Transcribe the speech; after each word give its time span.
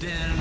Den 0.00 0.37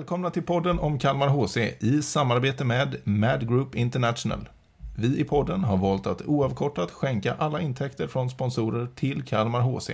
Välkomna 0.00 0.30
till 0.30 0.42
podden 0.42 0.78
om 0.78 0.98
Kalmar 0.98 1.28
HC 1.28 1.56
i 1.80 2.02
samarbete 2.02 2.64
med 2.64 2.96
Mad 3.04 3.48
Group 3.48 3.74
International. 3.74 4.48
Vi 4.96 5.20
i 5.20 5.24
podden 5.24 5.64
har 5.64 5.76
valt 5.76 6.06
att 6.06 6.22
oavkortat 6.22 6.90
skänka 6.90 7.34
alla 7.34 7.60
intäkter 7.60 8.06
från 8.06 8.30
sponsorer 8.30 8.88
till 8.94 9.22
Kalmar 9.24 9.60
HC. 9.60 9.90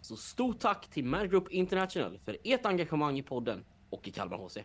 Så 0.00 0.16
stort 0.16 0.60
tack 0.60 0.90
till 0.90 1.04
Mad 1.04 1.30
Group 1.30 1.50
International 1.50 2.18
för 2.24 2.36
ert 2.44 2.66
engagemang 2.66 3.18
i 3.18 3.22
podden 3.22 3.64
och 3.90 4.08
i 4.08 4.10
Kalmar 4.10 4.36
HC. 4.36 4.58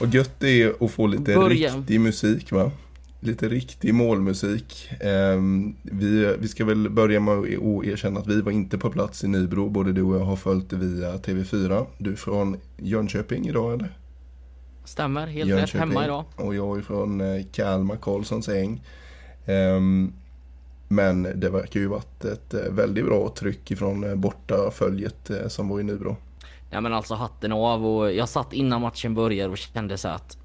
Och 0.00 0.14
gött 0.14 0.34
det 0.38 0.62
är 0.62 0.84
att 0.84 0.90
få 0.90 1.06
lite 1.06 1.34
Börja. 1.34 1.76
riktig 1.76 2.00
musik 2.00 2.52
va? 2.52 2.70
Lite 3.20 3.48
riktig 3.48 3.94
målmusik. 3.94 4.90
Ehm, 5.00 5.74
vi, 5.82 6.36
vi 6.38 6.48
ska 6.48 6.64
väl 6.64 6.90
börja 6.90 7.20
med 7.20 7.34
att 7.38 7.84
erkänna 7.84 8.20
att 8.20 8.26
vi 8.26 8.40
var 8.40 8.52
inte 8.52 8.78
på 8.78 8.90
plats 8.90 9.24
i 9.24 9.28
Nybro. 9.28 9.68
Både 9.68 9.92
du 9.92 10.02
och 10.02 10.16
jag 10.16 10.24
har 10.24 10.36
följt 10.36 10.70
det 10.70 10.76
via 10.76 11.16
TV4. 11.16 11.86
Du 11.98 12.12
är 12.12 12.16
från 12.16 12.56
Jönköping 12.78 13.48
idag 13.48 13.74
eller? 13.74 13.96
Stämmer, 14.84 15.26
helt 15.26 15.50
rätt. 15.52 15.70
Hemma 15.70 16.04
idag. 16.04 16.24
Och 16.36 16.54
jag 16.54 16.78
är 16.78 16.82
från 16.82 17.20
eh, 17.20 17.44
Kalmar, 17.52 17.96
Karlssons 17.96 18.48
äng. 18.48 18.82
Ehm, 19.46 20.12
men 20.88 21.22
det 21.22 21.50
verkar 21.50 21.80
ju 21.80 21.86
varit 21.86 22.24
ett 22.24 22.54
eh, 22.54 22.72
väldigt 22.72 23.04
bra 23.04 23.34
tryck 23.38 23.70
ifrån 23.70 24.04
eh, 24.04 24.14
bortaföljet 24.14 25.30
som 25.48 25.68
var 25.68 25.80
i 25.80 25.82
Nybro. 25.82 26.16
Ja 26.70 26.80
men 26.80 26.94
alltså 26.94 27.14
hatten 27.14 27.52
av 27.52 27.86
och 27.86 28.12
jag 28.12 28.28
satt 28.28 28.52
innan 28.52 28.80
matchen 28.80 29.14
började 29.14 29.50
och 29.52 29.58
kände 29.58 29.98
så 29.98 30.08
att 30.08 30.38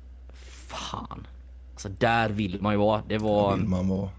fan. 0.68 1.28
Alltså 1.74 1.90
där 1.90 2.30
vill 2.30 2.62
man 2.62 2.74
ju 2.74 2.80
vara. 2.80 3.02
Det 3.08 3.18
var 3.18 3.56
Vill 3.58 3.66
man 3.68 3.88
vara. 3.88 4.10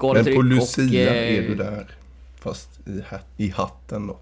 Men 0.00 0.34
på 0.36 0.42
Lucia 0.42 1.10
och, 1.10 1.16
eh, 1.16 1.38
är 1.38 1.42
du 1.48 1.54
där. 1.54 1.90
Fast 2.40 2.80
i, 2.88 3.00
hat- 3.10 3.26
i 3.36 3.50
hatten 3.50 4.06
då. 4.06 4.16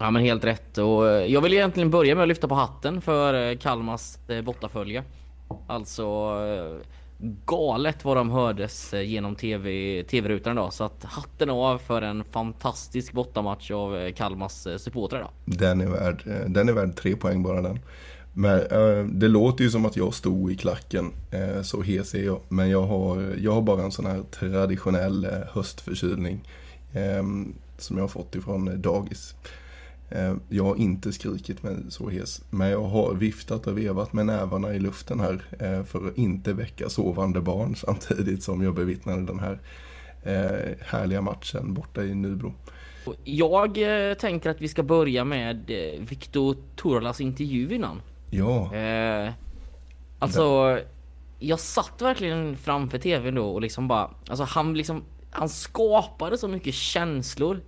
Ja 0.00 0.10
men 0.10 0.22
helt 0.22 0.44
rätt 0.44 0.78
och 0.78 1.08
eh, 1.10 1.26
jag 1.32 1.40
vill 1.40 1.52
egentligen 1.52 1.90
börja 1.90 2.14
med 2.14 2.22
att 2.22 2.28
lyfta 2.28 2.48
på 2.48 2.54
hatten 2.54 3.00
för 3.00 3.50
eh, 3.50 3.58
Kalmars 3.58 4.16
eh, 4.28 4.42
bortafölje. 4.42 5.04
Alltså 5.66 6.36
galet 7.46 8.04
vad 8.04 8.16
de 8.16 8.30
hördes 8.30 8.94
eh, 8.94 9.02
genom 9.02 9.34
TV, 9.34 10.02
TV-rutan 10.02 10.52
idag 10.52 10.72
så 10.72 10.84
att 10.84 11.04
hatten 11.04 11.50
av 11.50 11.78
för 11.78 12.02
en 12.02 12.24
fantastisk 12.24 13.12
bortamatch 13.12 13.70
av 13.70 13.96
eh, 13.96 14.12
Kalmas 14.12 14.66
eh, 14.66 14.76
supportrar 14.76 15.18
idag. 15.18 15.30
Den 15.44 15.80
är 15.80 15.86
värd, 15.86 16.22
den 16.46 16.68
är 16.68 16.72
värd 16.72 16.96
tre 16.96 17.16
poäng 17.16 17.42
bara 17.42 17.62
den. 17.62 17.78
Men 18.34 18.60
det 19.18 19.28
låter 19.28 19.64
ju 19.64 19.70
som 19.70 19.86
att 19.86 19.96
jag 19.96 20.14
stod 20.14 20.52
i 20.52 20.56
klacken, 20.56 21.10
så 21.62 21.82
hes 21.82 22.14
är 22.14 22.24
jag. 22.24 22.40
Men 22.48 22.70
jag 22.70 22.82
har, 22.82 23.34
jag 23.38 23.52
har 23.52 23.62
bara 23.62 23.82
en 23.82 23.92
sån 23.92 24.06
här 24.06 24.22
traditionell 24.30 25.26
höstförkylning. 25.52 26.40
Ehm, 26.92 27.54
som 27.78 27.96
jag 27.96 28.04
har 28.04 28.08
fått 28.08 28.34
ifrån 28.34 28.82
dagis. 28.82 29.34
Eh, 30.14 30.34
jag 30.48 30.64
har 30.64 30.76
inte 30.76 31.12
skrikit 31.12 31.62
mig 31.62 31.76
så 31.88 32.08
hes. 32.08 32.42
Men 32.50 32.70
jag 32.70 32.84
har 32.84 33.14
viftat 33.14 33.66
och 33.66 33.78
vevat 33.78 34.12
med 34.12 34.26
nävarna 34.26 34.74
i 34.74 34.78
luften 34.78 35.20
här. 35.20 35.42
Eh, 35.58 35.84
för 35.84 36.08
att 36.08 36.18
inte 36.18 36.52
väcka 36.52 36.88
sovande 36.88 37.40
barn 37.40 37.76
samtidigt 37.86 38.42
som 38.42 38.62
jag 38.62 38.74
bevittnade 38.74 39.26
den 39.26 39.40
här 39.40 39.58
eh, 40.22 40.86
härliga 40.86 41.20
matchen 41.20 41.74
borta 41.74 42.04
i 42.04 42.14
Nybro. 42.14 42.54
Jag 43.24 43.78
tänker 44.18 44.50
att 44.50 44.60
vi 44.60 44.68
ska 44.68 44.82
börja 44.82 45.24
med 45.24 45.70
Viktor 45.98 46.56
Torlas 46.76 47.20
intervju 47.20 47.74
innan. 47.74 48.00
Ja, 48.30 48.74
Eh, 48.74 49.32
alltså, 50.18 50.78
jag 51.38 51.60
satt 51.60 52.02
verkligen 52.02 52.56
framför 52.56 52.98
tvn 52.98 53.34
då 53.34 53.46
och 53.46 53.60
liksom 53.60 53.88
bara, 53.88 54.10
alltså 54.28 54.44
han 54.44 54.74
liksom, 54.74 55.02
han 55.30 55.48
skapade 55.48 56.38
så 56.38 56.48
mycket 56.48 56.74
känslor 56.74 57.60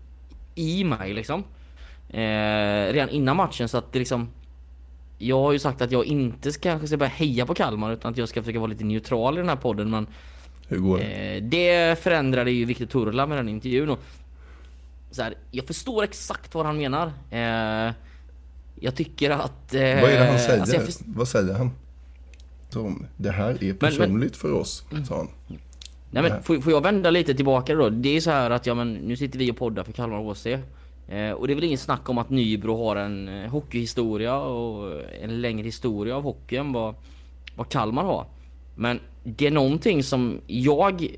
i 0.55 0.85
mig 0.85 1.15
liksom. 1.15 1.45
Eh, 2.15 2.93
redan 2.93 3.09
innan 3.09 3.37
matchen 3.37 3.69
så 3.69 3.79
att 3.79 3.93
det 3.93 3.99
liksom, 3.99 4.29
jag 5.19 5.41
har 5.41 5.53
ju 5.53 5.59
sagt 5.59 5.83
att 5.83 5.93
jag 5.93 6.05
inte 6.05 6.53
ska, 6.53 6.71
kanske 6.71 6.87
ska 6.87 6.97
börja 6.97 7.11
heja 7.11 7.47
på 7.47 7.55
Kalmar 7.55 7.93
utan 7.93 8.13
att 8.13 8.19
jag 8.19 8.29
ska 8.29 8.43
försöka 8.43 8.59
vara 8.59 8.71
lite 8.71 8.85
neutral 8.85 9.35
i 9.35 9.37
den 9.41 9.49
här 9.49 9.57
podden 9.57 9.91
men 9.91 10.07
hur 10.69 10.79
går 10.79 10.99
det? 10.99 11.05
Eh, 11.05 11.43
det 11.43 11.99
förändrade 12.03 12.51
ju 12.51 12.65
Viktor 12.65 12.87
Turla 12.87 13.27
med 13.27 13.39
den 13.39 13.49
intervjun 13.49 13.91
och 13.91 13.99
så 15.11 15.23
här, 15.23 15.35
jag 15.51 15.67
förstår 15.67 16.05
exakt 16.05 16.55
vad 16.55 16.67
han 16.67 16.77
menar. 16.77 17.07
Eh, 17.31 17.93
jag 18.81 18.95
tycker 18.95 19.31
att... 19.31 19.75
Eh, 19.75 19.81
Vad 19.81 19.89
är 20.11 20.21
det 20.21 20.27
han 20.27 20.39
säger? 20.39 20.61
alltså 20.61 20.77
jag 20.77 20.85
först- 20.87 21.01
Vad 21.07 21.29
säger 21.29 21.55
han? 21.55 21.71
Som, 22.71 23.07
det 23.17 23.31
här 23.31 23.65
är 23.65 23.73
personligt 23.75 24.37
för 24.37 24.53
oss, 24.53 24.85
sa 25.09 25.17
han. 25.17 25.29
Nej 26.11 26.23
men 26.23 26.43
får, 26.43 26.61
får 26.61 26.73
jag 26.73 26.81
vända 26.81 27.11
lite 27.11 27.35
tillbaka 27.35 27.75
då? 27.75 27.89
Det 27.91 28.17
är 28.17 28.21
så 28.21 28.31
här 28.31 28.51
att 28.51 28.67
ja 28.67 28.75
men 28.75 28.95
nu 28.95 29.17
sitter 29.17 29.39
vi 29.39 29.51
och 29.51 29.57
poddar 29.57 29.85
för 29.85 29.93
Kalmar 29.93 30.19
HC. 30.19 30.47
Eh, 31.15 31.33
och 31.33 31.47
det 31.47 31.53
är 31.53 31.55
väl 31.55 31.65
ingen 31.65 31.79
snack 31.79 32.09
om 32.09 32.19
att 32.19 32.31
Nybro 32.31 32.85
har 32.85 32.97
en 32.97 33.29
eh, 33.29 33.51
hockeyhistoria 33.51 34.37
och 34.37 35.03
en 35.23 35.41
längre 35.41 35.65
historia 35.65 36.17
av 36.17 36.23
hockey 36.23 36.57
än 36.57 36.73
vad, 36.73 36.95
vad 37.57 37.69
Kalmar 37.69 38.05
har. 38.05 38.27
Men 38.75 39.01
det 39.25 39.47
är 39.47 39.51
någonting 39.51 40.03
som 40.03 40.41
jag 40.47 41.09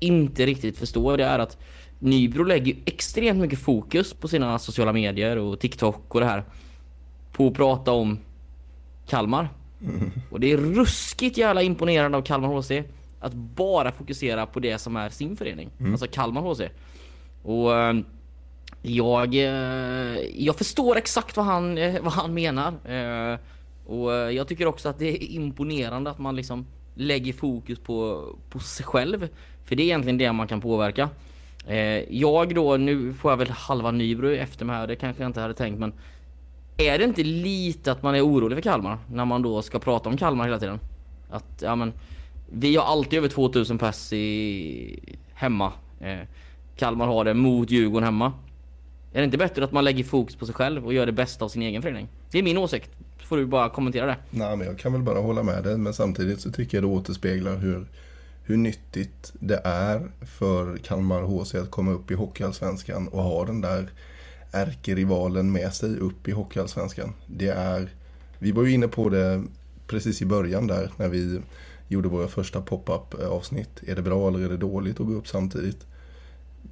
inte 0.00 0.46
riktigt 0.46 0.78
förstår 0.78 1.16
det 1.16 1.24
är 1.24 1.38
att 1.38 1.58
Nybro 1.98 2.44
lägger 2.44 2.76
extremt 2.84 3.40
mycket 3.40 3.58
fokus 3.58 4.14
på 4.14 4.28
sina 4.28 4.58
sociala 4.58 4.92
medier 4.92 5.36
och 5.38 5.60
TikTok 5.60 6.14
och 6.14 6.20
det 6.20 6.26
här. 6.26 6.44
På 7.32 7.46
att 7.46 7.54
prata 7.54 7.92
om 7.92 8.18
Kalmar. 9.08 9.48
Och 10.30 10.40
det 10.40 10.52
är 10.52 10.56
ruskigt 10.56 11.38
jävla 11.38 11.62
imponerande 11.62 12.18
av 12.18 12.22
Kalmar 12.22 12.48
HC 12.48 12.70
att 13.20 13.34
bara 13.34 13.92
fokusera 13.92 14.46
på 14.46 14.60
det 14.60 14.78
som 14.78 14.96
är 14.96 15.08
sin 15.08 15.36
förening. 15.36 15.70
Alltså 15.92 16.06
Kalmar 16.06 16.42
HC. 16.42 16.60
Och 17.42 17.76
eh, 17.76 17.94
jag, 18.82 19.34
eh, 19.34 20.18
jag 20.34 20.56
förstår 20.56 20.96
exakt 20.96 21.36
vad 21.36 21.46
han, 21.46 21.78
eh, 21.78 22.02
vad 22.02 22.12
han 22.12 22.34
menar. 22.34 22.72
Eh, 22.84 23.38
och 23.86 24.12
jag 24.12 24.48
tycker 24.48 24.66
också 24.66 24.88
att 24.88 24.98
det 24.98 25.08
är 25.08 25.22
imponerande 25.22 26.10
att 26.10 26.18
man 26.18 26.36
liksom 26.36 26.66
lägger 26.94 27.32
fokus 27.32 27.78
på, 27.78 28.24
på 28.50 28.58
sig 28.58 28.86
själv. 28.86 29.28
För 29.64 29.76
det 29.76 29.82
är 29.82 29.84
egentligen 29.84 30.18
det 30.18 30.32
man 30.32 30.48
kan 30.48 30.60
påverka. 30.60 31.08
Jag 32.08 32.54
då, 32.54 32.76
nu 32.76 33.12
får 33.12 33.32
jag 33.32 33.36
väl 33.36 33.50
halva 33.50 33.90
Nybro 33.90 34.30
efter 34.30 34.64
mig 34.64 34.76
här, 34.76 34.86
det 34.86 34.96
kanske 34.96 35.22
jag 35.22 35.28
inte 35.28 35.40
hade 35.40 35.54
tänkt 35.54 35.78
men 35.78 35.92
är 36.76 36.98
det 36.98 37.04
inte 37.04 37.22
lite 37.22 37.92
att 37.92 38.02
man 38.02 38.14
är 38.14 38.26
orolig 38.26 38.56
för 38.56 38.62
Kalmar 38.62 38.98
när 39.12 39.24
man 39.24 39.42
då 39.42 39.62
ska 39.62 39.78
prata 39.78 40.08
om 40.08 40.16
Kalmar 40.16 40.44
hela 40.44 40.58
tiden? 40.58 40.80
Att, 41.30 41.62
ja 41.62 41.76
men, 41.76 41.92
vi 42.52 42.76
har 42.76 42.84
alltid 42.84 43.18
över 43.18 43.28
2000 43.28 43.78
pass 43.78 44.12
i 44.12 45.16
hemma. 45.34 45.72
Kalmar 46.76 47.06
har 47.06 47.24
det 47.24 47.34
mot 47.34 47.70
Djurgården 47.70 48.04
hemma. 48.04 48.32
Är 49.12 49.18
det 49.20 49.24
inte 49.24 49.38
bättre 49.38 49.64
att 49.64 49.72
man 49.72 49.84
lägger 49.84 50.04
fokus 50.04 50.36
på 50.36 50.46
sig 50.46 50.54
själv 50.54 50.86
och 50.86 50.94
gör 50.94 51.06
det 51.06 51.12
bästa 51.12 51.44
av 51.44 51.48
sin 51.48 51.62
egen 51.62 51.82
förening? 51.82 52.08
Det 52.30 52.38
är 52.38 52.42
min 52.42 52.58
åsikt. 52.58 52.90
Får 53.18 53.36
du 53.36 53.46
bara 53.46 53.70
kommentera 53.70 54.06
det. 54.06 54.16
Nej, 54.30 54.56
men 54.56 54.66
jag 54.66 54.78
kan 54.78 54.92
väl 54.92 55.02
bara 55.02 55.18
hålla 55.18 55.42
med 55.42 55.64
dig. 55.64 55.78
Men 55.78 55.94
samtidigt 55.94 56.40
så 56.40 56.52
tycker 56.52 56.76
jag 56.76 56.84
det 56.84 56.88
återspeglar 56.88 57.56
hur, 57.56 57.86
hur 58.44 58.56
nyttigt 58.56 59.32
det 59.34 59.60
är 59.64 60.10
för 60.38 60.76
Kalmar 60.76 61.22
HC 61.22 61.54
att 61.54 61.70
komma 61.70 61.92
upp 61.92 62.10
i 62.10 62.14
Hockeyallsvenskan 62.14 63.08
och 63.08 63.22
ha 63.22 63.44
den 63.44 63.60
där 63.60 63.90
ärkerivalen 64.52 65.52
med 65.52 65.74
sig 65.74 65.98
upp 65.98 66.28
i 66.28 66.32
Hockeyallsvenskan. 66.32 67.12
Det 67.26 67.48
är, 67.48 67.88
vi 68.38 68.52
var 68.52 68.62
ju 68.62 68.72
inne 68.72 68.88
på 68.88 69.08
det 69.08 69.42
precis 69.86 70.22
i 70.22 70.26
början 70.26 70.66
där 70.66 70.90
när 70.96 71.08
vi 71.08 71.40
gjorde 71.88 72.08
våra 72.08 72.28
första 72.28 72.60
pop-up 72.60 73.14
avsnitt. 73.30 73.82
Är 73.86 73.96
det 73.96 74.02
bra 74.02 74.28
eller 74.28 74.38
är 74.38 74.48
det 74.48 74.56
dåligt 74.56 75.00
att 75.00 75.06
gå 75.06 75.12
upp 75.12 75.28
samtidigt? 75.28 75.86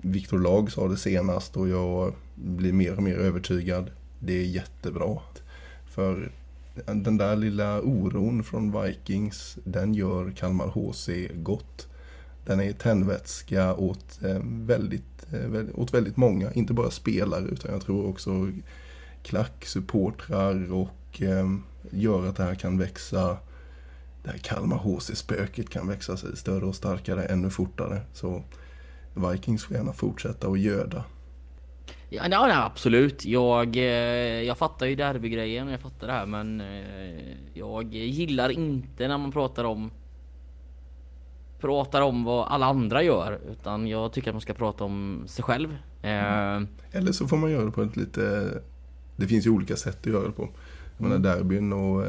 Viktor 0.02 0.38
Lag 0.38 0.72
sa 0.72 0.88
det 0.88 0.96
senast 0.96 1.56
och 1.56 1.68
jag 1.68 2.14
blir 2.34 2.72
mer 2.72 2.96
och 2.96 3.02
mer 3.02 3.14
övertygad. 3.14 3.90
Det 4.18 4.32
är 4.32 4.44
jättebra. 4.44 5.18
För 5.94 6.32
den 6.86 7.16
där 7.16 7.36
lilla 7.36 7.80
oron 7.80 8.44
från 8.44 8.82
Vikings, 8.82 9.58
den 9.64 9.94
gör 9.94 10.30
Kalmar 10.30 10.66
HC 10.66 11.08
gott. 11.34 11.86
Den 12.44 12.60
är 12.60 12.72
tändvätska 12.72 13.74
åt, 13.74 14.22
eh, 14.24 14.40
väldigt, 14.44 15.26
eh, 15.32 15.64
åt 15.74 15.94
väldigt 15.94 16.16
många, 16.16 16.52
inte 16.52 16.72
bara 16.72 16.90
spelare 16.90 17.44
utan 17.44 17.72
jag 17.72 17.82
tror 17.82 18.06
också 18.06 18.50
klack, 19.22 19.64
supportrar 19.64 20.72
och 20.72 21.22
eh, 21.22 21.50
gör 21.90 22.26
att 22.26 22.36
det 22.36 22.44
här 22.44 22.54
kan 22.54 22.78
växa 22.78 23.36
det 24.22 24.30
här 24.30 24.38
Kalmar 24.38 24.76
HC-spöket 24.76 25.70
kan 25.70 25.88
växa 25.88 26.16
sig 26.16 26.36
större 26.36 26.64
och 26.64 26.76
starkare 26.76 27.24
ännu 27.24 27.50
fortare. 27.50 28.00
Så 28.12 28.42
Vikings 29.14 29.64
får 29.64 29.76
gärna 29.76 29.92
fortsätta 29.92 30.48
att 30.48 30.60
göda. 30.60 31.04
Ja, 32.08 32.22
ja, 32.30 32.46
nej, 32.46 32.56
absolut. 32.56 33.24
Jag, 33.24 33.76
eh, 33.76 33.82
jag 34.42 34.58
fattar 34.58 34.86
ju 34.86 34.94
derbygrejen 34.94 35.66
och 35.66 35.72
jag 35.72 35.80
fattar 35.80 36.06
det 36.06 36.12
här 36.12 36.26
men 36.26 36.60
eh, 36.60 37.36
jag 37.54 37.94
gillar 37.94 38.48
inte 38.48 39.08
när 39.08 39.18
man 39.18 39.32
pratar 39.32 39.64
om 39.64 39.90
pratar 41.60 42.00
om 42.00 42.24
vad 42.24 42.48
alla 42.48 42.66
andra 42.66 43.02
gör 43.02 43.40
utan 43.50 43.86
jag 43.86 44.12
tycker 44.12 44.30
att 44.30 44.34
man 44.34 44.40
ska 44.40 44.54
prata 44.54 44.84
om 44.84 45.22
sig 45.26 45.44
själv. 45.44 45.76
Eh, 46.02 46.62
Eller 46.92 47.12
så 47.12 47.28
får 47.28 47.36
man 47.36 47.50
göra 47.50 47.64
det 47.64 47.70
på 47.70 47.82
ett 47.82 47.96
lite... 47.96 48.48
Det 49.16 49.26
finns 49.26 49.46
ju 49.46 49.50
olika 49.50 49.76
sätt 49.76 49.98
att 50.00 50.06
göra 50.06 50.26
det 50.26 50.32
på. 50.32 50.48
Jag 50.98 51.08
menar 51.08 51.18
derbyn 51.18 51.72
och 51.72 52.04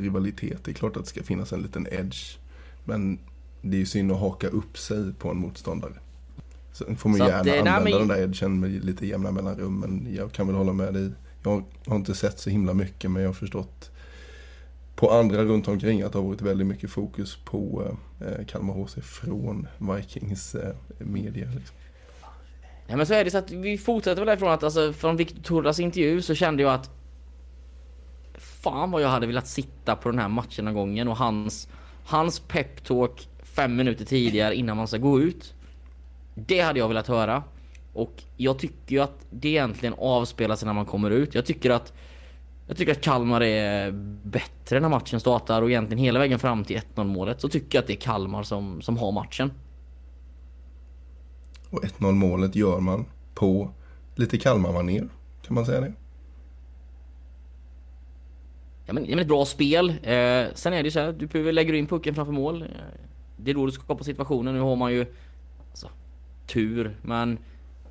rivalitet, 0.00 0.64
det 0.64 0.70
är 0.70 0.74
klart 0.74 0.96
att 0.96 1.02
det 1.02 1.08
ska 1.08 1.22
finnas 1.22 1.52
en 1.52 1.62
liten 1.62 1.86
edge. 1.90 2.38
Men 2.84 3.18
det 3.62 3.76
är 3.76 3.78
ju 3.78 3.86
synd 3.86 4.12
att 4.12 4.20
haka 4.20 4.48
upp 4.48 4.78
sig 4.78 5.12
på 5.14 5.30
en 5.30 5.36
motståndare. 5.36 5.92
Sen 6.76 6.96
får 6.96 7.08
man 7.08 7.18
Så 7.18 7.24
gärna 7.24 7.38
eh, 7.38 7.44
nej, 7.44 7.58
använda 7.58 7.98
men- 7.98 8.08
den 8.08 8.08
där 8.08 8.24
edgen 8.24 8.60
med 8.60 8.84
lite 8.84 9.06
jämna 9.06 9.30
mellanrum. 9.30 9.80
Men 9.80 10.14
jag 10.14 10.32
kan 10.32 10.46
väl 10.46 10.56
hålla 10.56 10.72
med 10.72 10.94
dig. 10.94 11.10
Jag 11.42 11.64
har 11.86 11.96
inte 11.96 12.14
sett 12.14 12.38
så 12.38 12.50
himla 12.50 12.74
mycket 12.74 13.10
men 13.10 13.22
jag 13.22 13.28
har 13.28 13.34
förstått 13.34 13.90
på 14.96 15.10
andra 15.10 15.44
runt 15.44 15.68
omkring 15.68 16.02
att 16.02 16.12
det 16.12 16.18
har 16.18 16.26
varit 16.26 16.42
väldigt 16.42 16.66
mycket 16.66 16.90
fokus 16.90 17.36
på 17.44 17.90
eh, 18.20 18.46
Kalmar 18.46 18.74
HC 18.74 18.94
från 19.02 19.66
Vikings 19.78 20.54
eh, 20.54 20.74
media. 20.98 21.46
Liksom. 21.56 21.76
Nej 22.88 22.96
men 22.96 23.06
så 23.06 23.14
är 23.14 23.24
det 23.24 23.30
så 23.30 23.38
att 23.38 23.50
vi 23.50 23.78
fortsätter 23.78 24.20
väl 24.20 24.26
därifrån 24.26 24.50
att 24.52 24.62
alltså 24.62 24.92
från 24.92 25.16
Victorias 25.16 25.80
intervju 25.80 26.22
så 26.22 26.34
kände 26.34 26.62
jag 26.62 26.72
att 26.74 26.90
Fan 28.38 28.90
vad 28.90 29.02
jag 29.02 29.08
hade 29.08 29.26
velat 29.26 29.46
sitta 29.48 29.96
på 29.96 30.10
den 30.10 30.18
här 30.18 30.28
matchen 30.28 30.64
den 30.64 30.74
gången 30.74 31.08
och 31.08 31.16
hans 31.16 31.68
Hans 32.04 32.40
peptalk 32.40 33.28
fem 33.42 33.76
minuter 33.76 34.04
tidigare 34.04 34.54
innan 34.54 34.76
man 34.76 34.88
ska 34.88 34.96
gå 34.98 35.20
ut 35.20 35.54
Det 36.38 36.60
hade 36.60 36.78
jag 36.78 36.88
velat 36.88 37.06
höra 37.06 37.42
Och 37.92 38.22
jag 38.36 38.58
tycker 38.58 38.96
ju 38.96 39.02
att 39.02 39.26
det 39.30 39.48
egentligen 39.48 39.94
avspelar 39.98 40.56
sig 40.56 40.66
när 40.66 40.72
man 40.72 40.86
kommer 40.86 41.10
ut 41.10 41.34
Jag 41.34 41.46
tycker 41.46 41.70
att 41.70 41.92
Jag 42.68 42.76
tycker 42.76 42.92
att 42.92 43.00
Kalmar 43.00 43.40
är 43.40 43.90
bättre 44.24 44.80
när 44.80 44.88
matchen 44.88 45.20
startar 45.20 45.62
och 45.62 45.70
egentligen 45.70 46.04
hela 46.04 46.18
vägen 46.18 46.38
fram 46.38 46.64
till 46.64 46.80
1-0 46.94 47.04
målet 47.04 47.40
så 47.40 47.48
tycker 47.48 47.78
jag 47.78 47.82
att 47.82 47.86
det 47.86 47.92
är 47.92 48.00
Kalmar 48.00 48.42
som, 48.42 48.82
som 48.82 48.98
har 48.98 49.12
matchen 49.12 49.52
Och 51.70 51.84
1-0 51.84 52.12
målet 52.12 52.56
gör 52.56 52.80
man 52.80 53.04
på 53.34 53.70
lite 54.14 54.38
Kalmar-manér. 54.38 55.08
Kan 55.46 55.54
man 55.54 55.66
säga 55.66 55.80
det? 55.80 55.92
Ja 58.86 58.92
men, 58.92 59.04
ja, 59.04 59.10
men 59.10 59.18
ett 59.18 59.28
bra 59.28 59.44
spel. 59.44 59.90
Eh, 59.90 60.46
sen 60.54 60.72
är 60.72 60.82
det 60.82 60.84
ju 60.84 60.90
så 60.90 61.00
här, 61.00 61.12
du 61.12 61.52
lägger 61.52 61.72
in 61.72 61.86
pucken 61.86 62.14
framför 62.14 62.32
mål. 62.32 62.64
Det 63.36 63.50
är 63.50 63.54
då 63.54 63.66
du 63.66 63.72
skapar 63.72 64.04
situationen. 64.04 64.54
Nu 64.54 64.60
har 64.60 64.76
man 64.76 64.92
ju 64.92 65.06
tur, 66.46 66.96
men 67.02 67.38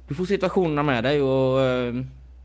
du 0.08 0.16
får 0.16 0.26
situationerna 0.26 0.84
med 0.84 1.04
dig 1.04 1.22
och 1.22 1.62
eh, 1.62 1.96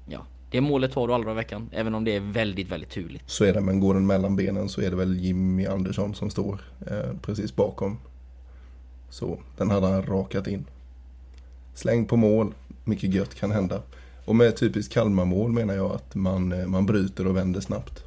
ja, 0.07 0.27
det 0.51 0.61
målet 0.61 0.93
tar 0.93 1.09
du 1.09 1.15
aldrig 1.15 1.33
i 1.33 1.37
veckan. 1.37 1.71
Även 1.73 1.95
om 1.95 2.05
det 2.05 2.17
är 2.17 2.21
väldigt, 2.21 2.69
väldigt 2.69 2.91
turligt. 2.91 3.31
Så 3.31 3.45
är 3.45 3.53
det, 3.53 3.61
men 3.61 3.81
går 3.81 3.95
den 3.95 4.07
mellan 4.07 4.37
benen 4.37 4.69
så 4.69 4.81
är 4.81 4.91
det 4.91 4.97
väl 4.97 5.19
Jimmy 5.19 5.67
Andersson 5.67 6.15
som 6.15 6.31
står 6.31 6.61
eh, 6.87 7.17
precis 7.23 7.57
bakom. 7.57 7.99
Så 9.11 9.39
den 9.57 9.71
hade 9.71 9.87
han 9.87 10.03
rakat 10.03 10.47
in. 10.47 10.65
Släng 11.75 12.07
på 12.07 12.17
mål, 12.17 12.55
mycket 12.85 13.15
gött 13.15 13.35
kan 13.35 13.51
hända. 13.51 13.83
Och 14.25 14.37
med 14.37 14.57
typiskt 14.57 14.95
Kalmar-mål 14.95 15.53
menar 15.53 15.75
jag 15.75 15.93
att 15.93 16.15
man, 16.15 16.53
eh, 16.53 16.67
man 16.67 16.87
bryter 16.87 17.27
och 17.27 17.37
vänder 17.37 17.61
snabbt. 17.61 18.05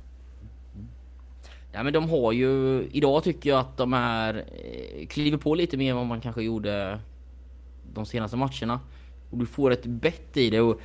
Ja 1.74 1.84
men 1.84 1.94
de 1.94 2.10
har 2.10 2.32
ju, 2.32 2.84
idag 2.92 3.24
tycker 3.24 3.50
jag 3.50 3.60
att 3.60 3.78
de 3.78 3.94
är, 3.94 4.36
eh, 4.36 5.08
kliver 5.08 5.38
på 5.38 5.56
lite 5.56 5.78
mer 5.78 5.92
än 5.92 5.98
vad 5.98 6.06
man 6.06 6.22
kanske 6.22 6.44
gjorde 6.44 7.00
de 7.94 8.06
senaste 8.06 8.38
matcherna. 8.38 8.80
Och 9.30 9.38
du 9.38 9.46
får 9.46 9.72
ett 9.72 9.86
bett 9.86 10.38
i 10.38 10.50
det 10.50 10.62
och 10.62 10.82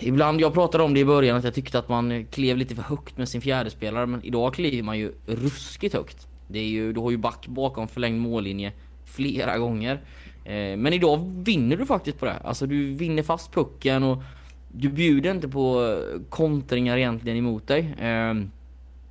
Ibland, 0.00 0.40
jag 0.40 0.54
pratade 0.54 0.84
om 0.84 0.94
det 0.94 1.00
i 1.00 1.04
början 1.04 1.36
att 1.36 1.44
jag 1.44 1.54
tyckte 1.54 1.78
att 1.78 1.88
man 1.88 2.26
klev 2.30 2.56
lite 2.56 2.74
för 2.74 2.82
högt 2.82 3.18
med 3.18 3.28
sin 3.28 3.40
fjärde 3.40 3.70
spelare 3.70 4.06
men 4.06 4.24
idag 4.24 4.54
kliver 4.54 4.82
man 4.82 4.98
ju 4.98 5.12
ruskigt 5.26 5.94
högt. 5.94 6.26
Det 6.48 6.58
är 6.58 6.68
ju, 6.68 6.92
du 6.92 7.00
har 7.00 7.10
ju 7.10 7.16
back 7.16 7.46
bakom 7.46 7.88
förlängd 7.88 8.20
mållinje 8.20 8.72
flera 9.04 9.58
gånger. 9.58 10.00
Eh, 10.44 10.76
men 10.76 10.92
idag 10.92 11.42
vinner 11.44 11.76
du 11.76 11.86
faktiskt 11.86 12.18
på 12.18 12.26
det. 12.26 12.36
Alltså 12.44 12.66
du 12.66 12.94
vinner 12.94 13.22
fast 13.22 13.52
pucken 13.52 14.02
och 14.02 14.22
du 14.68 14.88
bjuder 14.88 15.30
inte 15.30 15.48
på 15.48 15.96
kontringar 16.28 16.96
egentligen 16.96 17.38
emot 17.38 17.66
dig. 17.66 17.94
Eh, 17.98 18.34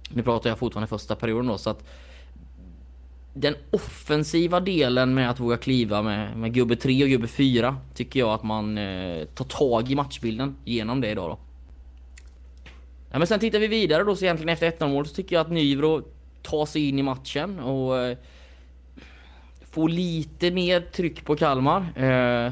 nu 0.10 0.24
pratar 0.24 0.50
jag 0.50 0.60
fortfarande 0.60 0.88
första 0.88 1.16
perioden 1.16 1.48
då 1.48 1.58
så 1.58 1.70
att 1.70 1.84
den 3.38 3.56
offensiva 3.72 4.60
delen 4.60 5.14
med 5.14 5.30
att 5.30 5.40
våga 5.40 5.58
kliva 5.58 6.02
med, 6.02 6.38
med 6.38 6.54
gubbe 6.54 6.76
3 6.76 7.04
och 7.04 7.10
gubbe 7.10 7.28
4 7.28 7.78
Tycker 7.94 8.20
jag 8.20 8.30
att 8.30 8.44
man 8.44 8.78
eh, 8.78 9.26
tar 9.26 9.46
tag 9.46 9.92
i 9.92 9.96
matchbilden 9.96 10.56
genom 10.66 11.02
det 11.02 11.10
idag 11.12 11.30
då. 11.30 11.40
Ja, 13.12 13.18
Men 13.18 13.28
sen 13.28 13.40
tittar 13.40 13.60
vi 13.60 13.68
vidare 13.68 14.04
då 14.04 14.16
så 14.16 14.26
egentligen 14.26 14.50
efter 14.50 14.72
1-0 14.72 14.88
målet 14.88 15.10
så 15.10 15.16
tycker 15.16 15.36
jag 15.36 15.46
att 15.46 15.52
Nybro 15.52 16.02
tar 16.42 16.66
sig 16.66 16.90
in 16.90 17.00
i 17.00 17.04
matchen 17.04 17.60
och 17.60 17.98
eh, 17.98 18.18
Får 19.72 19.90
lite 19.90 20.52
mer 20.52 20.82
tryck 20.82 21.26
på 21.26 21.36
Kalmar. 21.36 21.82
Eh, 21.96 22.52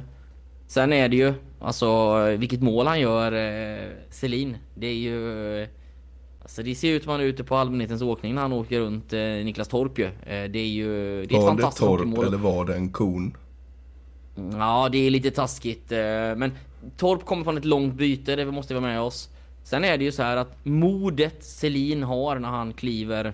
Sen 0.67 0.93
är 0.93 1.09
det 1.09 1.15
ju 1.15 1.33
Alltså 1.61 2.19
vilket 2.25 2.61
mål 2.61 2.87
han 2.87 2.99
gör 2.99 3.31
eh, 3.31 3.89
Selin 4.09 4.57
Det 4.75 4.87
är 4.87 4.93
ju 4.93 5.61
eh, 5.61 5.67
Alltså 6.43 6.63
det 6.63 6.75
ser 6.75 6.93
ut 6.93 7.03
som 7.03 7.11
han 7.11 7.21
är 7.21 7.25
ute 7.25 7.43
på 7.43 7.55
allmänhetens 7.55 8.01
åkning 8.01 8.35
när 8.35 8.41
han 8.41 8.53
åker 8.53 8.79
runt 8.79 9.13
eh, 9.13 9.19
Niklas 9.19 9.67
Torp 9.67 9.99
ju. 9.99 10.05
Eh, 10.05 10.11
det 10.25 10.59
är 10.59 10.67
ju 10.67 10.87
det 10.91 11.19
är 11.19 11.23
ett 11.23 11.31
Var 11.31 11.39
det 11.39 11.45
fantastiskt 11.47 11.79
torp 11.79 11.91
hockeymål. 11.91 12.25
eller 12.25 12.37
var 12.37 12.65
det 12.65 12.75
en 12.75 12.89
kon? 12.91 13.37
Ja 14.51 14.89
det 14.91 14.97
är 14.97 15.09
lite 15.09 15.31
taskigt 15.31 15.91
eh, 15.91 15.97
men 16.35 16.51
Torp 16.97 17.25
kommer 17.25 17.43
från 17.43 17.57
ett 17.57 17.65
långt 17.65 17.93
byte, 17.93 18.35
det 18.35 18.45
måste 18.45 18.73
vi 18.73 18.79
vara 18.79 18.91
med 18.91 19.01
oss. 19.01 19.29
Sen 19.63 19.83
är 19.83 19.97
det 19.97 20.03
ju 20.03 20.11
så 20.11 20.23
här 20.23 20.37
att 20.37 20.65
modet 20.65 21.43
Selin 21.43 22.03
har 22.03 22.39
när 22.39 22.49
han 22.49 22.73
kliver 22.73 23.33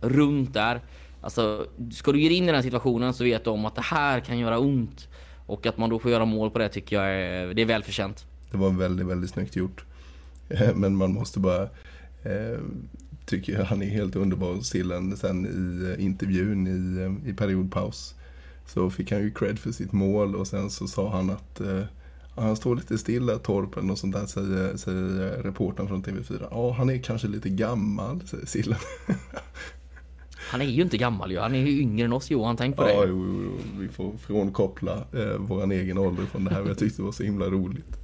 runt 0.00 0.54
där. 0.54 0.80
Alltså 1.20 1.66
ska 1.92 2.12
du 2.12 2.20
ge 2.20 2.30
in 2.30 2.48
i 2.48 2.52
den 2.52 2.62
situationen 2.62 3.14
så 3.14 3.24
vet 3.24 3.44
du 3.44 3.50
om 3.50 3.64
att 3.64 3.74
det 3.74 3.82
här 3.82 4.20
kan 4.20 4.38
göra 4.38 4.58
ont. 4.58 5.08
Och 5.46 5.66
att 5.66 5.78
man 5.78 5.90
då 5.90 5.98
får 5.98 6.10
göra 6.10 6.24
mål 6.24 6.50
på 6.50 6.58
det 6.58 6.68
tycker 6.68 6.96
jag 6.96 7.06
är, 7.14 7.54
det 7.54 7.62
är 7.62 7.66
välförtjänt. 7.66 8.26
Det 8.50 8.56
var 8.56 8.70
väldigt, 8.70 9.06
väldigt 9.06 9.30
snyggt 9.30 9.56
gjort. 9.56 9.84
Men 10.74 10.96
man 10.96 11.12
måste 11.12 11.38
bara... 11.40 11.68
Eh, 12.22 12.60
tycker 13.26 13.52
jag 13.52 13.64
han 13.64 13.82
är 13.82 13.86
helt 13.86 14.16
underbar. 14.16 14.60
Sillen 14.60 15.16
sen 15.16 15.46
i 15.46 15.90
eh, 15.90 16.04
intervjun 16.04 16.66
i, 16.66 17.02
eh, 17.02 17.30
i 17.30 17.34
periodpaus. 17.34 18.14
Så 18.66 18.90
fick 18.90 19.12
han 19.12 19.20
ju 19.20 19.30
cred 19.30 19.58
för 19.58 19.72
sitt 19.72 19.92
mål 19.92 20.36
och 20.36 20.46
sen 20.46 20.70
så 20.70 20.86
sa 20.86 21.10
han 21.10 21.30
att 21.30 21.60
eh, 21.60 21.82
han 22.36 22.56
står 22.56 22.76
lite 22.76 22.98
stilla 22.98 23.38
Torpen 23.38 23.90
och 23.90 23.98
sånt 23.98 24.14
där 24.14 24.26
säger, 24.26 24.76
säger 24.76 25.42
reportern 25.42 25.88
från 25.88 26.02
TV4. 26.02 26.46
Ja, 26.50 26.72
han 26.72 26.90
är 26.90 26.98
kanske 26.98 27.28
lite 27.28 27.48
gammal, 27.48 28.20
säger 28.26 28.46
Sillen. 28.46 28.78
Han 30.50 30.60
är 30.60 30.64
ju 30.64 30.82
inte 30.82 30.98
gammal 30.98 31.32
ju, 31.32 31.38
han 31.38 31.54
är 31.54 31.58
ju 31.58 31.80
yngre 31.80 32.04
än 32.04 32.12
oss 32.12 32.30
Johan, 32.30 32.56
tänk 32.56 32.76
på 32.76 32.82
det. 32.82 32.92
Ja, 32.92 33.04
jo, 33.08 33.26
jo, 33.26 33.42
jo, 33.44 33.80
vi 33.80 33.88
får 33.88 34.12
frånkoppla 34.26 35.04
eh, 35.12 35.36
våran 35.38 35.72
egen 35.72 35.98
ålder 35.98 36.24
från 36.24 36.44
det 36.44 36.50
här. 36.50 36.58
men 36.58 36.68
Jag 36.68 36.78
tyckte 36.78 37.02
det 37.02 37.06
var 37.06 37.12
så 37.12 37.22
himla 37.22 37.46
roligt. 37.46 37.99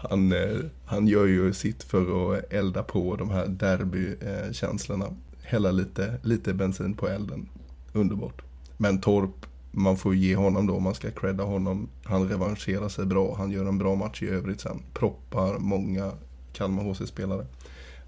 Han, 0.00 0.32
eh, 0.32 0.58
han 0.84 1.06
gör 1.06 1.26
ju 1.26 1.52
sitt 1.52 1.82
för 1.82 2.32
att 2.34 2.52
elda 2.52 2.82
på 2.82 3.16
de 3.16 3.30
här 3.30 3.46
derbykänslorna. 3.46 5.06
Hälla 5.42 5.70
lite, 5.70 6.14
lite 6.22 6.54
bensin 6.54 6.94
på 6.94 7.08
elden. 7.08 7.48
Underbart. 7.92 8.42
Men 8.76 9.00
Torp, 9.00 9.46
man 9.70 9.96
får 9.96 10.14
ge 10.14 10.36
honom 10.36 10.66
då, 10.66 10.80
man 10.80 10.94
ska 10.94 11.10
credda 11.10 11.44
honom. 11.44 11.88
Han 12.04 12.28
revanscherar 12.28 12.88
sig 12.88 13.06
bra, 13.06 13.34
han 13.36 13.50
gör 13.50 13.64
en 13.64 13.78
bra 13.78 13.94
match 13.94 14.22
i 14.22 14.28
övrigt 14.28 14.60
sen. 14.60 14.82
Proppar 14.94 15.58
många 15.58 16.12
Kalmar 16.52 16.82
HC-spelare. 16.82 17.46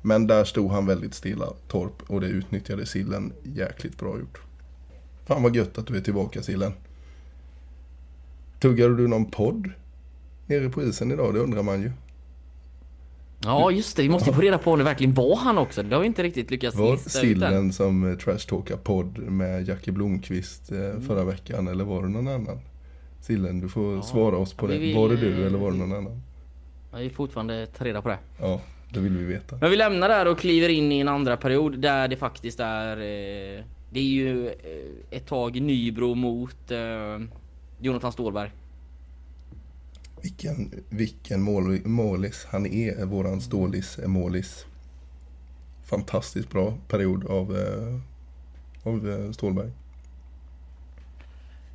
Men 0.03 0.27
där 0.27 0.45
stod 0.45 0.71
han 0.71 0.87
väldigt 0.87 1.15
stilla, 1.15 1.47
Torp, 1.69 2.03
och 2.07 2.21
det 2.21 2.27
utnyttjade 2.27 2.87
Sillen 2.87 3.33
jäkligt 3.43 3.99
bra 3.99 4.19
gjort. 4.19 4.41
Fan 5.27 5.43
vad 5.43 5.57
gött 5.57 5.79
att 5.79 5.87
du 5.87 5.97
är 5.97 6.01
tillbaka 6.01 6.43
Sillen. 6.43 6.73
Tuggade 8.61 8.97
du 8.97 9.09
någon 9.09 9.31
podd 9.31 9.71
nere 10.51 10.69
på 10.69 10.83
isen 10.83 11.13
idag? 11.13 11.35
Det 11.35 11.41
undrar 11.41 11.63
man 11.63 11.83
ju. 11.83 11.91
Ja 13.45 13.71
just 13.71 13.97
det, 13.97 14.03
vi 14.03 14.09
måste 14.09 14.31
ju 14.31 14.35
få 14.37 14.41
reda 14.41 14.59
på 14.59 14.73
om 14.73 14.79
det 14.79 14.85
verkligen 14.85 15.15
var 15.15 15.37
han 15.37 15.59
också. 15.59 15.83
Det 15.83 15.95
har 15.95 16.01
vi 16.01 16.07
inte 16.07 16.23
riktigt 16.23 16.51
lyckats 16.51 16.77
Var 16.77 16.93
lista 16.93 17.19
ut 17.21 17.25
än. 17.25 17.31
Sillen 17.31 17.73
som 17.73 18.11
eh, 18.13 18.17
trashtalkar 18.19 18.77
podd 18.77 19.19
med 19.19 19.69
Jackie 19.69 19.93
Blomqvist 19.95 20.73
eh, 20.73 21.01
förra 21.07 21.25
veckan 21.25 21.69
eller 21.69 21.85
var 21.85 22.03
det 22.03 22.09
någon 22.09 22.29
annan? 22.29 22.59
Sillen, 23.21 23.61
du 23.61 23.69
får 23.69 23.95
Ja, 23.97 24.03
svara 24.03 24.37
oss 24.37 24.53
på 24.55 24.67
vi 24.67 24.73
det. 24.73 24.79
vill, 24.79 24.97
Var 24.97 25.09
det 25.09 25.17
du 25.17 25.47
eller 25.47 25.59
var 25.59 25.71
det 25.73 25.79
någon 25.79 25.93
annan? 25.93 26.23
Jag 26.93 26.99
vill 26.99 27.11
fortfarande 27.13 27.67
ta 27.67 27.85
reda 27.85 28.03
på 28.03 28.09
det. 28.09 28.19
Ja, 28.41 28.61
det 28.95 29.01
vill 29.01 29.17
vi 29.17 29.25
veta. 29.25 29.57
Men 29.61 29.71
vi 29.71 29.77
lämnar 29.77 30.09
där 30.09 30.27
och 30.29 30.39
kliver 30.39 30.69
in 30.69 30.93
i 30.93 30.99
en 31.01 31.09
andra 31.09 31.37
period 31.37 31.79
där 31.79 32.09
det 32.09 32.17
faktiskt 32.17 32.61
är... 32.61 32.97
Eh, 32.97 33.65
det 33.93 34.01
är 34.01 34.05
ju 34.05 34.51
ett 35.11 35.27
tag 35.27 35.61
Nybro 35.61 36.15
mot 36.15 36.71
eh, 36.71 36.79
Jonathan 37.81 38.13
Stålberg. 38.13 38.51
Vilken, 40.23 40.71
vilken 40.89 41.43
mål, 41.43 41.81
målis 41.85 42.47
han 42.51 42.67
är, 42.67 43.05
våran 43.05 43.41
stålis 43.41 43.99
målis. 44.07 44.67
Fantastiskt 45.85 46.51
bra 46.51 46.75
period 46.89 47.27
av, 47.27 47.57
eh, 47.57 48.01
av 48.83 49.11
eh, 49.11 49.33
Stålberg. 49.33 49.71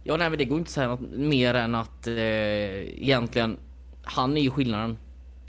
Ja 0.04 0.18
nej 0.18 0.30
men 0.30 0.40
det 0.40 0.46
går 0.46 0.58
inte 0.58 0.68
att 0.68 0.74
säga 0.74 0.88
något 0.88 1.12
mer 1.18 1.54
än 1.54 1.76
att 1.76 2.08
eh, 2.08 2.16
egentligen 2.16 3.58
Han 4.04 4.38
är 4.38 4.42
ju 4.42 4.50
skillnaden 4.50 4.98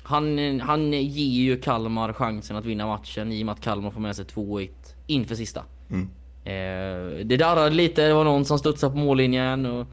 han, 0.07 0.61
han 0.61 0.93
ger 0.93 1.43
ju 1.43 1.61
Kalmar 1.61 2.13
chansen 2.13 2.57
att 2.57 2.65
vinna 2.65 2.87
matchen 2.87 3.33
i 3.33 3.43
och 3.43 3.47
med 3.47 3.53
att 3.53 3.61
Kalmar 3.61 3.91
får 3.91 4.01
med 4.01 4.17
sig 4.17 4.25
2-1 4.25 4.69
inför 5.07 5.35
sista. 5.35 5.65
Mm. 5.91 6.09
Eh, 6.45 7.27
det 7.27 7.37
darrade 7.37 7.71
lite, 7.71 8.07
det 8.07 8.15
var 8.15 8.25
någon 8.25 8.45
som 8.45 8.59
studsade 8.59 8.93
på 8.93 8.99
mållinjen 8.99 9.67
och 9.67 9.87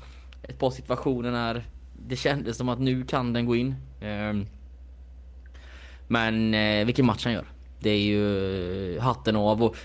ett 0.44 0.60
par 0.60 0.70
situationer 0.70 1.32
när 1.32 1.66
det 2.08 2.16
kändes 2.16 2.58
som 2.58 2.70
att 2.70 2.80
nu 2.80 3.04
kan 3.04 3.34
den 3.34 3.46
gå 3.46 3.56
in. 3.56 3.76
Eh, 4.02 4.48
men 6.08 6.54
eh, 6.54 6.86
vilken 6.86 7.06
match 7.06 7.24
han 7.24 7.34
gör. 7.34 7.46
Det 7.80 7.90
är 7.90 8.00
ju 8.00 9.00
hatten 9.00 9.36
av 9.36 9.64
och 9.64 9.76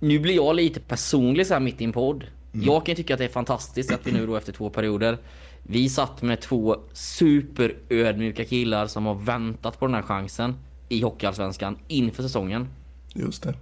nu 0.00 0.18
blir 0.18 0.34
jag 0.34 0.56
lite 0.56 0.80
personlig 0.80 1.46
så 1.46 1.54
här 1.54 1.60
mitt 1.60 1.80
i 1.80 1.84
en 1.84 1.92
podd. 1.92 2.24
Jag 2.52 2.86
kan 2.86 2.96
tycka 2.96 3.14
att 3.14 3.18
det 3.18 3.24
är 3.24 3.28
fantastiskt 3.28 3.92
att 3.92 4.06
vi 4.06 4.12
nu 4.12 4.26
då 4.26 4.36
efter 4.36 4.52
två 4.52 4.70
perioder 4.70 5.18
Vi 5.62 5.88
satt 5.88 6.22
med 6.22 6.40
två 6.40 6.76
superödmjuka 6.92 8.44
killar 8.44 8.86
som 8.86 9.06
har 9.06 9.14
väntat 9.14 9.78
på 9.78 9.86
den 9.86 9.94
här 9.94 10.02
chansen 10.02 10.54
i 10.88 11.00
Hockeyallsvenskan 11.02 11.78
inför 11.88 12.22
säsongen. 12.22 12.68
Just 13.14 13.42
det. 13.42 13.54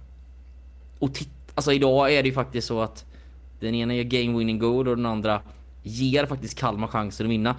Och 0.99 1.11
alltså 1.55 1.73
idag 1.73 2.13
är 2.13 2.23
det 2.23 2.29
ju 2.29 2.35
faktiskt 2.35 2.67
så 2.67 2.81
att 2.81 3.05
den 3.59 3.75
ena 3.75 3.95
gör 3.95 4.03
game 4.03 4.37
winning 4.37 4.59
goal 4.59 4.87
och 4.87 4.95
den 4.95 5.05
andra 5.05 5.41
ger 5.83 6.25
faktiskt 6.25 6.59
Kalmar 6.59 6.87
chansen 6.87 7.25
att 7.25 7.31
vinna. 7.31 7.55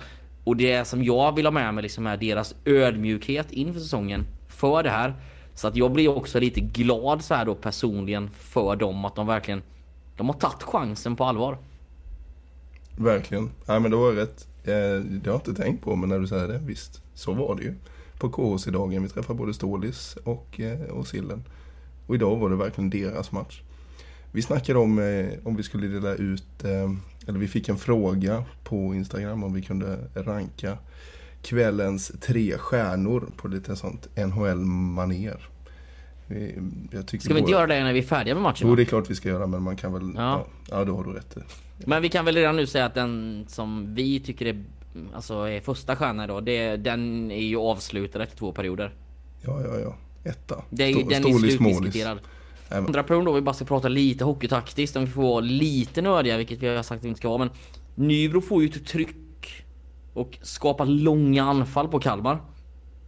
Och 0.48 0.56
det 0.56 0.84
som 0.84 1.04
jag 1.04 1.34
vill 1.36 1.46
ha 1.46 1.50
med 1.50 1.74
mig 1.74 1.82
liksom 1.82 2.06
är 2.06 2.16
deras 2.16 2.54
ödmjukhet 2.64 3.52
inför 3.52 3.80
säsongen 3.80 4.26
för 4.48 4.82
det 4.82 4.90
här. 4.90 5.14
Så 5.54 5.68
att 5.68 5.76
jag 5.76 5.92
blir 5.92 6.08
också 6.08 6.40
lite 6.40 6.60
glad 6.60 7.24
så 7.24 7.34
här 7.34 7.44
då 7.44 7.54
personligen 7.54 8.30
för 8.30 8.76
dem 8.76 9.04
att 9.04 9.16
de 9.16 9.26
verkligen 9.26 9.62
de 10.16 10.26
har 10.28 10.34
tagit 10.34 10.62
chansen 10.62 11.16
på 11.16 11.24
allvar. 11.24 11.58
Verkligen. 12.96 13.50
Ja, 13.66 13.78
men 13.78 13.90
det 13.90 13.96
var 13.96 14.12
rätt. 14.12 14.48
Eh, 14.64 14.72
Det 15.04 15.26
har 15.30 15.32
jag 15.32 15.34
inte 15.36 15.54
tänkt 15.62 15.84
på, 15.84 15.96
men 15.96 16.08
när 16.08 16.18
du 16.18 16.26
säger 16.26 16.48
det, 16.48 16.58
visst. 16.58 17.02
Så 17.14 17.32
var 17.32 17.54
det 17.56 17.62
ju. 17.62 17.74
På 18.18 18.28
KHC-dagen, 18.30 19.02
vi 19.02 19.08
träffade 19.08 19.38
både 19.38 19.54
Stålis 19.54 20.16
och, 20.24 20.60
eh, 20.60 20.80
och 20.90 21.06
Sillen. 21.06 21.44
Och 22.06 22.14
idag 22.14 22.36
var 22.36 22.50
det 22.50 22.56
verkligen 22.56 22.90
deras 22.90 23.32
match. 23.32 23.60
Vi 24.32 24.42
snackade 24.42 24.78
om 24.78 24.98
eh, 24.98 25.26
om 25.44 25.56
vi 25.56 25.62
skulle 25.62 25.86
dela 25.86 26.14
ut, 26.14 26.64
eh, 26.64 26.92
eller 27.28 27.38
vi 27.38 27.48
fick 27.48 27.68
en 27.68 27.76
fråga 27.78 28.44
på 28.64 28.94
Instagram 28.94 29.44
om 29.44 29.52
vi 29.54 29.62
kunde 29.62 29.98
ranka 30.14 30.78
kvällens 31.42 32.12
tre 32.20 32.58
stjärnor 32.58 33.30
på 33.36 33.48
lite 33.48 33.76
sånt 33.76 34.08
NHL-manér. 34.16 35.48
Ska 37.20 37.34
vi 37.34 37.40
inte 37.40 37.52
göra 37.52 37.66
det 37.66 37.84
när 37.84 37.92
vi 37.92 37.98
är 37.98 38.02
färdiga 38.02 38.34
med 38.34 38.42
matchen? 38.42 38.58
Jo, 38.62 38.68
då? 38.68 38.76
det 38.76 38.82
är 38.82 38.84
klart 38.84 39.10
vi 39.10 39.14
ska 39.14 39.28
göra, 39.28 39.46
men 39.46 39.62
man 39.62 39.76
kan 39.76 39.92
väl... 39.92 40.12
Ja. 40.16 40.20
Ja, 40.20 40.46
ja 40.78 40.84
då 40.84 40.96
har 40.96 41.04
du 41.04 41.12
rätt. 41.12 41.36
Men 41.86 42.02
vi 42.02 42.08
kan 42.08 42.24
väl 42.24 42.34
redan 42.34 42.56
nu 42.56 42.66
säga 42.66 42.84
att 42.84 42.94
den 42.94 43.44
som 43.48 43.94
vi 43.94 44.20
tycker 44.20 44.46
är, 44.46 44.64
alltså 45.14 45.34
är 45.34 45.60
första 45.60 45.96
stjärna 45.96 46.24
idag, 46.24 46.44
det, 46.44 46.76
den 46.76 47.30
är 47.30 47.46
ju 47.46 47.56
avslutad 47.56 48.22
efter 48.22 48.36
två 48.36 48.52
perioder. 48.52 48.94
Ja, 49.42 49.60
ja, 49.62 49.78
ja. 49.78 49.96
Etta. 50.30 50.62
Det 50.70 50.84
är, 50.84 50.88
ju- 50.88 51.02
den 51.02 51.26
är 51.26 51.38
slutdiskuterad. 51.38 52.18
Ehm. 52.70 52.86
Andra 52.86 53.02
perioden 53.02 53.24
då, 53.24 53.32
vi 53.32 53.40
bara 53.40 53.54
ska 53.54 53.64
prata 53.64 53.88
lite 53.88 54.24
hockeytaktiskt, 54.24 54.96
om 54.96 55.04
vi 55.04 55.10
får 55.10 55.22
vara 55.22 55.40
lite 55.40 56.02
nördiga, 56.02 56.36
vilket 56.36 56.62
vi 56.62 56.68
har 56.68 56.82
sagt 56.82 56.98
att 56.98 57.04
vi 57.04 57.08
inte 57.08 57.18
ska 57.18 57.28
vara. 57.28 57.38
Men 57.38 57.50
Nybro 57.94 58.40
får 58.40 58.62
ju 58.62 58.68
ett 58.68 58.86
tryck 58.86 59.64
och 60.14 60.38
skapar 60.42 60.86
långa 60.86 61.44
anfall 61.44 61.88
på 61.88 62.00
Kalmar. 62.00 62.40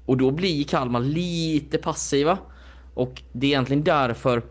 Och 0.07 0.17
då 0.17 0.31
blir 0.31 0.65
Kalmar 0.65 1.01
lite 1.01 1.79
passiva. 1.79 2.39
Och 2.95 3.23
det 3.33 3.47
är 3.47 3.51
egentligen 3.51 3.85
därför 3.85 4.43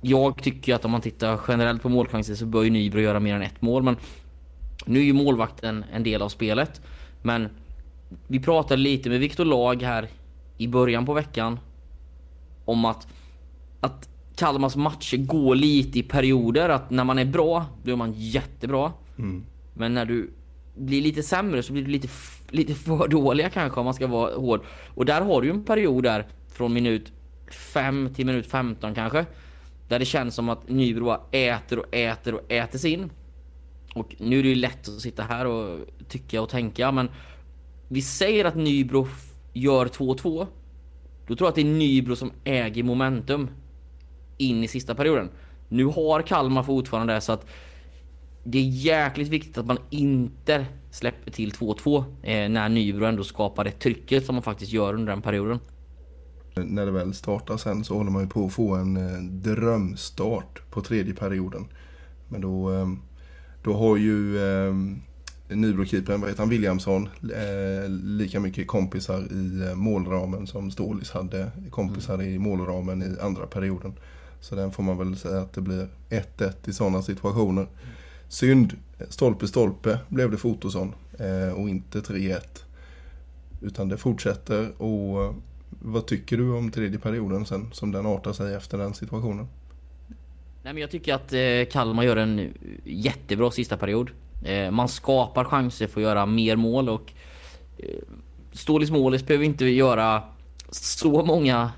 jag 0.00 0.42
tycker 0.42 0.74
att 0.74 0.84
om 0.84 0.90
man 0.90 1.00
tittar 1.00 1.40
generellt 1.48 1.82
på 1.82 1.88
målchanser 1.88 2.34
så 2.34 2.46
bör 2.46 2.62
ju 2.62 2.70
Nybro 2.70 3.00
göra 3.00 3.20
mer 3.20 3.34
än 3.34 3.42
ett 3.42 3.62
mål. 3.62 3.82
Men 3.82 3.96
nu 4.84 5.00
är 5.00 5.04
ju 5.04 5.12
målvakten 5.12 5.84
en 5.92 6.02
del 6.02 6.22
av 6.22 6.28
spelet. 6.28 6.80
Men 7.22 7.48
vi 8.26 8.40
pratade 8.40 8.82
lite 8.82 9.08
med 9.08 9.20
Viktor 9.20 9.44
Lag 9.44 9.82
här 9.82 10.08
i 10.58 10.68
början 10.68 11.06
på 11.06 11.12
veckan 11.12 11.58
om 12.64 12.84
att, 12.84 13.06
att 13.84 14.08
Kalmars 14.36 14.76
matcher 14.76 15.16
går 15.16 15.54
lite 15.54 15.98
i 15.98 16.02
perioder. 16.02 16.68
Att 16.68 16.90
när 16.90 17.04
man 17.04 17.18
är 17.18 17.24
bra, 17.24 17.66
då 17.82 17.92
är 17.92 17.96
man 17.96 18.12
jättebra. 18.16 18.92
Men 19.74 19.94
när 19.94 20.04
du 20.04 20.30
blir 20.76 21.02
lite 21.02 21.22
sämre 21.22 21.62
så 21.62 21.72
blir 21.72 21.82
du 21.82 21.90
lite, 21.90 22.08
lite 22.50 22.74
för 22.74 23.08
dåliga 23.08 23.50
kanske 23.50 23.80
om 23.80 23.84
man 23.84 23.94
ska 23.94 24.06
vara 24.06 24.36
hård. 24.36 24.60
Och 24.94 25.04
där 25.04 25.20
har 25.20 25.42
du 25.42 25.50
en 25.50 25.64
period 25.64 26.04
där 26.04 26.26
från 26.48 26.72
minut 26.72 27.12
5 27.50 28.14
till 28.14 28.26
minut 28.26 28.46
15 28.46 28.94
kanske. 28.94 29.26
Där 29.88 29.98
det 29.98 30.04
känns 30.04 30.34
som 30.34 30.48
att 30.48 30.68
Nybro 30.68 31.16
äter 31.30 31.78
och 31.78 31.94
äter 31.94 32.34
och 32.34 32.52
äter 32.52 32.78
sig 32.78 32.92
in. 32.92 33.10
Och 33.94 34.16
nu 34.18 34.38
är 34.38 34.42
det 34.42 34.48
ju 34.48 34.54
lätt 34.54 34.88
att 34.88 35.00
sitta 35.00 35.22
här 35.22 35.46
och 35.46 35.78
tycka 36.08 36.42
och 36.42 36.48
tänka 36.48 36.92
men 36.92 37.08
vi 37.88 38.02
säger 38.02 38.44
att 38.44 38.56
Nybro 38.56 39.08
gör 39.52 39.86
2-2. 39.86 40.46
Då 41.26 41.36
tror 41.36 41.46
jag 41.46 41.48
att 41.48 41.54
det 41.54 41.60
är 41.60 41.64
Nybro 41.64 42.16
som 42.16 42.32
äger 42.44 42.82
momentum 42.82 43.48
in 44.36 44.64
i 44.64 44.68
sista 44.68 44.94
perioden. 44.94 45.28
Nu 45.68 45.84
har 45.84 46.22
Kalmar 46.22 46.62
fortfarande 46.62 47.14
det 47.14 47.20
så 47.20 47.32
att 47.32 47.46
det 48.44 48.58
är 48.58 48.68
jäkligt 48.68 49.28
viktigt 49.28 49.58
att 49.58 49.66
man 49.66 49.78
inte 49.90 50.66
släpper 50.90 51.30
till 51.30 51.52
2-2 51.52 52.04
eh, 52.22 52.48
när 52.48 52.68
Nybro 52.68 53.04
ändå 53.04 53.24
skapar 53.24 53.64
det 53.64 53.70
trycket 53.70 54.26
som 54.26 54.34
man 54.34 54.42
faktiskt 54.42 54.72
gör 54.72 54.94
under 54.94 55.12
den 55.12 55.22
perioden. 55.22 55.58
När 56.54 56.86
det 56.86 56.92
väl 56.92 57.14
startar 57.14 57.56
sen 57.56 57.84
så 57.84 57.96
håller 57.96 58.10
man 58.10 58.22
ju 58.22 58.28
på 58.28 58.46
att 58.46 58.52
få 58.52 58.74
en 58.74 58.96
eh, 58.96 59.22
drömstart 59.22 60.70
på 60.70 60.80
tredje 60.80 61.14
perioden. 61.14 61.66
Men 62.28 62.40
då, 62.40 62.72
eh, 62.72 62.88
då 63.62 63.74
har 63.74 63.96
ju 63.96 64.38
eh, 64.38 64.74
Nybrokeepern, 65.48 66.20
vad 66.20 66.30
heter 66.30 66.42
han, 66.42 66.48
Williamson, 66.48 67.08
eh, 67.22 67.88
lika 67.90 68.40
mycket 68.40 68.66
kompisar 68.66 69.32
i 69.32 69.68
eh, 69.68 69.74
målramen 69.74 70.46
som 70.46 70.70
Stålis 70.70 71.10
hade 71.10 71.50
kompisar 71.70 72.22
i 72.22 72.38
målramen 72.38 73.02
i 73.02 73.20
andra 73.20 73.46
perioden. 73.46 73.92
Så 74.44 74.54
den 74.54 74.72
får 74.72 74.82
man 74.82 74.98
väl 74.98 75.16
säga 75.16 75.40
att 75.40 75.52
det 75.52 75.60
blir 75.60 75.88
1-1 76.10 76.52
i 76.64 76.72
sådana 76.72 77.02
situationer. 77.02 77.66
Synd, 78.28 78.76
stolpe 79.08 79.48
stolpe 79.48 79.98
blev 80.08 80.30
det 80.30 80.36
Fotosson 80.36 80.94
Ottosson 81.16 81.46
eh, 81.48 81.54
och 81.54 81.68
inte 81.68 82.00
3-1. 82.00 82.40
Utan 83.62 83.88
det 83.88 83.96
fortsätter 83.96 84.82
och 84.82 85.24
eh, 85.24 85.34
vad 85.68 86.06
tycker 86.06 86.36
du 86.36 86.52
om 86.52 86.70
tredje 86.70 86.98
perioden 86.98 87.46
sen 87.46 87.70
som 87.72 87.92
den 87.92 88.06
artar 88.06 88.32
sig 88.32 88.54
efter 88.54 88.78
den 88.78 88.94
situationen? 88.94 89.48
Nej 90.62 90.72
men 90.72 90.76
jag 90.76 90.90
tycker 90.90 91.14
att 91.14 91.32
eh, 91.32 91.72
Kalmar 91.72 92.02
gör 92.02 92.16
en 92.16 92.54
jättebra 92.84 93.50
sista 93.50 93.76
period. 93.76 94.10
Man 94.72 94.88
skapar 94.88 95.44
chanser 95.44 95.86
för 95.86 96.00
att 96.00 96.04
göra 96.04 96.26
mer 96.26 96.56
mål 96.56 96.88
och 96.88 97.12
Stålis 98.52 98.80
liksom 98.80 99.02
Målis 99.02 99.26
behöver 99.26 99.44
inte 99.44 99.64
göra 99.64 100.22
så 100.70 101.24
många 101.24 101.70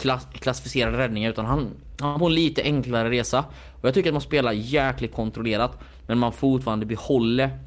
klass, 0.00 0.26
klassificerade 0.32 0.98
räddningar 0.98 1.30
utan 1.30 1.46
han, 1.46 1.70
han 2.00 2.18
får 2.18 2.26
en 2.26 2.34
lite 2.34 2.62
enklare 2.62 3.10
resa. 3.10 3.44
Och 3.80 3.88
jag 3.88 3.94
tycker 3.94 4.10
att 4.10 4.14
man 4.14 4.20
spelar 4.20 4.52
jäkligt 4.52 5.14
kontrollerat 5.14 5.78
men 6.06 6.18
man 6.18 6.32
fortfarande 6.32 6.86
behåller 6.86 7.58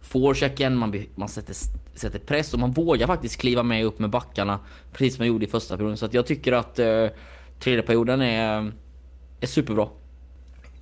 forechecken, 0.00 0.76
man, 0.76 0.90
be, 0.90 1.04
man 1.14 1.28
sätter, 1.28 1.56
sätter 1.94 2.18
press 2.18 2.54
och 2.54 2.60
man 2.60 2.72
vågar 2.72 3.06
faktiskt 3.06 3.40
kliva 3.40 3.62
med 3.62 3.84
upp 3.84 3.98
med 3.98 4.10
backarna 4.10 4.60
precis 4.92 5.14
som 5.14 5.22
man 5.22 5.28
gjorde 5.28 5.44
i 5.44 5.48
första 5.48 5.76
perioden. 5.76 5.96
Så 5.96 6.06
att 6.06 6.14
jag 6.14 6.26
tycker 6.26 6.52
att 6.52 6.78
eh, 6.78 7.06
tredje 7.60 7.82
perioden 7.82 8.22
är, 8.22 8.72
är 9.40 9.46
superbra. 9.46 9.88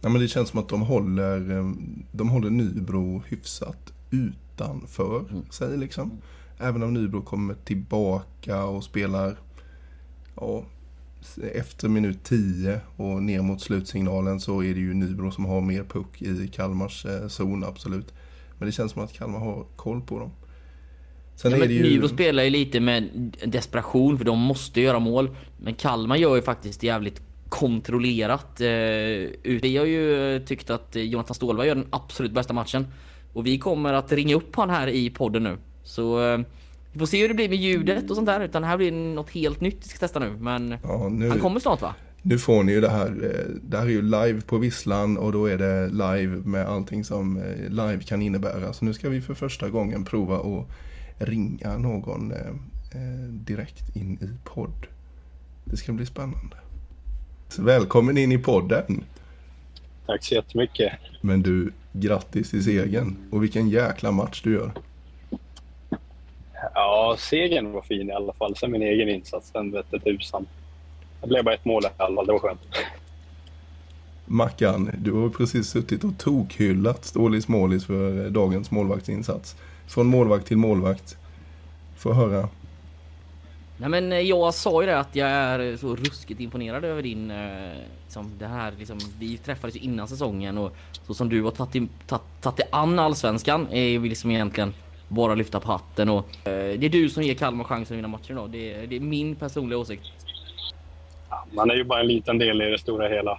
Ja, 0.01 0.09
men 0.09 0.21
det 0.21 0.29
känns 0.29 0.49
som 0.49 0.61
att 0.61 0.69
de 0.69 0.83
håller, 0.83 1.59
eh, 1.59 1.73
de 2.13 2.29
håller 2.29 2.51
Nybro 2.51 3.23
hyfsat 3.29 3.93
utanför 4.11 5.25
sig 5.51 5.79
liksom. 5.79 6.21
Även 6.59 6.83
om 6.83 6.95
Nybro 6.95 7.23
kommer 7.23 7.55
tillbaka 7.55 8.65
och 8.65 8.85
spelar 8.85 9.37
ja, 10.37 10.65
efter 11.55 11.89
minut 11.89 12.25
10 12.25 12.81
och 12.97 13.23
ner 13.23 13.43
mot 13.43 13.61
slutsignalen 13.61 14.41
så 14.41 14.63
är 14.63 14.75
det 14.75 14.81
ju 14.81 14.95
Nybro 14.95 15.31
som 15.31 15.45
har 15.45 15.61
mer 15.61 15.85
puck 15.85 16.23
i 16.23 16.49
Kalmars 16.49 17.07
eh, 17.07 17.29
zon, 17.29 17.65
absolut. 17.65 18.15
Men 18.59 18.67
det 18.67 18.73
känns 18.73 18.93
som 18.93 19.03
att 19.03 19.13
Kalmar 19.13 19.39
har 19.39 19.67
koll 19.77 20.01
på 20.01 20.19
dem. 20.19 20.31
Sen 21.37 21.51
Ja, 21.51 21.65
ju... 21.65 21.83
Nybro 21.83 22.09
spelar 22.09 22.43
ju 22.43 22.51
lite 22.51 22.81
med 22.81 23.33
desperation 23.45 24.19
för 24.19 24.25
de 24.25 24.39
måste 24.39 24.81
göra 24.81 24.99
mål. 24.99 25.37
Men 25.59 25.75
Kalmar 25.75 26.17
gör 26.17 26.37
ju 26.37 26.43
faktiskt 26.43 26.83
jävligt 26.83 27.23
kontrollerat. 27.49 28.61
Eh. 28.61 28.67
Vi 29.43 29.77
har 29.79 29.87
ju 29.87 30.41
tyckt 30.47 30.71
att 30.71 30.97
Jonathan 30.97 31.35
Ståhlberg 31.35 31.69
gör 31.69 31.75
den 31.75 31.87
absolut 31.91 32.33
bästa 32.33 32.53
matchen. 32.53 32.87
Och 33.33 33.47
vi 33.47 33.59
kommer 33.59 33.93
att 33.93 34.13
ringa 34.13 34.35
upp 34.35 34.57
han 34.57 34.71
här 34.71 34.89
i 34.89 35.11
podden 35.11 35.43
nu. 35.43 35.57
Så 35.83 36.33
eh, 36.33 36.41
vi 36.93 36.99
får 36.99 37.07
se 37.07 37.21
hur 37.21 37.29
det 37.29 37.35
blir 37.35 37.49
med 37.49 37.59
ljudet 37.59 38.11
och 38.11 38.17
sånt 38.17 38.27
där. 38.27 38.41
Utan 38.41 38.63
det 38.63 38.69
här 38.69 38.77
blir 38.77 38.93
något 38.93 39.31
helt 39.31 39.61
nytt 39.61 39.79
vi 39.85 39.89
ska 39.89 39.99
testa 39.99 40.19
nu. 40.19 40.37
Men 40.39 40.77
Ja, 40.83 41.09
nu... 41.09 41.29
han 41.29 41.41
kommer 41.41 41.61
snart 41.61 41.83
va? 41.83 41.95
Nu 42.23 42.39
får 42.39 42.63
ni 42.63 42.73
ju 42.73 42.81
det 42.81 42.91
här, 42.91 43.07
eh, 43.07 43.55
det 43.63 43.77
här 43.77 43.85
är 43.85 43.91
ju 43.91 44.03
live 44.03 44.41
på 44.41 44.59
Visslan 44.59 45.19
och 45.19 45.33
då 45.33 45.47
är 45.47 45.59
det 45.59 45.89
live 45.89 46.37
med 46.37 46.67
allting 46.67 47.05
som 47.05 47.37
eh, 47.37 47.69
live 47.69 48.01
kan 48.03 48.23
innebära. 48.23 48.73
Så 48.73 48.85
nu 48.85 48.95
ska 48.95 49.09
vi 49.09 49.21
för 49.21 49.35
första 49.35 49.69
gången 49.69 50.05
prova 50.05 50.37
att 50.37 50.69
ringa 51.29 51.79
någon 51.79 52.33
eh, 52.33 52.55
direkt 53.29 53.97
in 53.97 54.19
i 54.21 54.49
podd. 54.49 54.87
Det 55.65 55.77
ska 55.77 55.93
bli 55.93 56.07
spännande. 56.07 56.57
Välkommen 57.59 58.19
in 58.19 58.33
i 58.33 58.39
podden. 58.39 59.05
Tack 60.07 60.25
så 60.25 60.35
jättemycket. 60.35 60.93
Men 61.21 61.43
du, 61.43 61.73
grattis 61.93 62.51
till 62.51 62.65
segern. 62.65 63.17
Och 63.31 63.43
vilken 63.43 63.69
jäkla 63.69 64.11
match 64.11 64.43
du 64.45 64.53
gör. 64.53 64.73
Ja, 66.75 67.17
segern 67.19 67.73
var 67.73 67.83
fin 67.83 68.09
i 68.09 68.13
alla 68.13 68.33
fall. 68.33 68.57
Sen 68.57 68.73
min 68.73 68.83
egen 68.83 69.09
insats, 69.09 69.51
den 69.51 69.73
vette 69.73 69.99
tusan. 69.99 70.47
Det 71.21 71.27
blev 71.27 71.45
bara 71.45 71.55
ett 71.55 71.65
mål 71.65 71.85
i 71.85 71.87
alla 71.97 72.17
fall, 72.17 72.27
det 72.27 72.33
var 72.33 72.39
skönt. 72.39 72.61
Mackan, 74.25 74.91
du 74.99 75.13
har 75.13 75.29
precis 75.29 75.69
suttit 75.69 76.05
och 76.05 76.19
tokhyllat 76.19 77.05
Stålis 77.05 77.49
Målis 77.49 77.87
för 77.87 78.31
dagens 78.31 78.71
målvaktsinsats. 78.71 79.57
Från 79.87 80.07
målvakt 80.07 80.47
till 80.47 80.57
målvakt. 80.57 81.17
Få 81.97 82.13
höra. 82.13 82.49
Nej 83.77 83.89
men 83.89 84.13
eh, 84.13 84.19
jag 84.19 84.55
sa 84.55 84.83
ju 84.83 84.87
det 84.87 84.99
att 84.99 85.17
jag 85.17 85.29
är 85.29 85.77
så 85.77 85.97
ruskigt 85.97 86.41
imponerad 86.41 86.85
över 86.85 87.03
din 87.03 87.31
eh, 87.31 87.73
liksom 88.05 88.31
det 88.39 88.47
här 88.47 88.73
liksom, 88.79 88.99
vi 89.19 89.39
träffades 89.39 89.77
ju 89.77 89.81
innan 89.81 90.09
säsongen 90.09 90.59
och 90.59 90.77
så 91.07 91.15
som 91.15 91.29
du 91.29 91.43
har 91.43 91.51
tagit 91.51 92.57
dig 92.57 92.69
an 92.73 92.99
allsvenskan 92.99 93.67
är 93.71 93.85
ju 93.85 94.09
liksom 94.09 94.31
egentligen 94.31 94.75
bara 95.13 95.35
lyfta 95.35 95.61
på 95.61 95.69
hatten 95.73 96.09
och 96.09 96.19
eh, 96.49 96.79
det 96.79 96.87
är 96.87 96.91
du 96.91 97.09
som 97.09 97.23
ger 97.23 97.35
Kalmar 97.35 97.65
chansen 97.65 97.95
att 97.95 97.99
vinna 97.99 98.09
matchen 98.09 98.37
idag. 98.37 98.51
Det, 98.51 98.73
är- 98.75 98.87
det 98.87 98.97
är 98.97 99.01
min 99.01 99.37
personliga 99.37 99.79
åsikt. 99.79 100.03
Ja, 101.31 101.45
man 101.53 101.71
är 101.71 101.75
ju 101.75 101.85
bara 101.85 102.01
en 102.01 102.07
liten 102.07 102.39
del 102.39 102.63
i 102.63 102.71
det 102.71 102.79
stora 102.79 103.09
hela. 103.09 103.33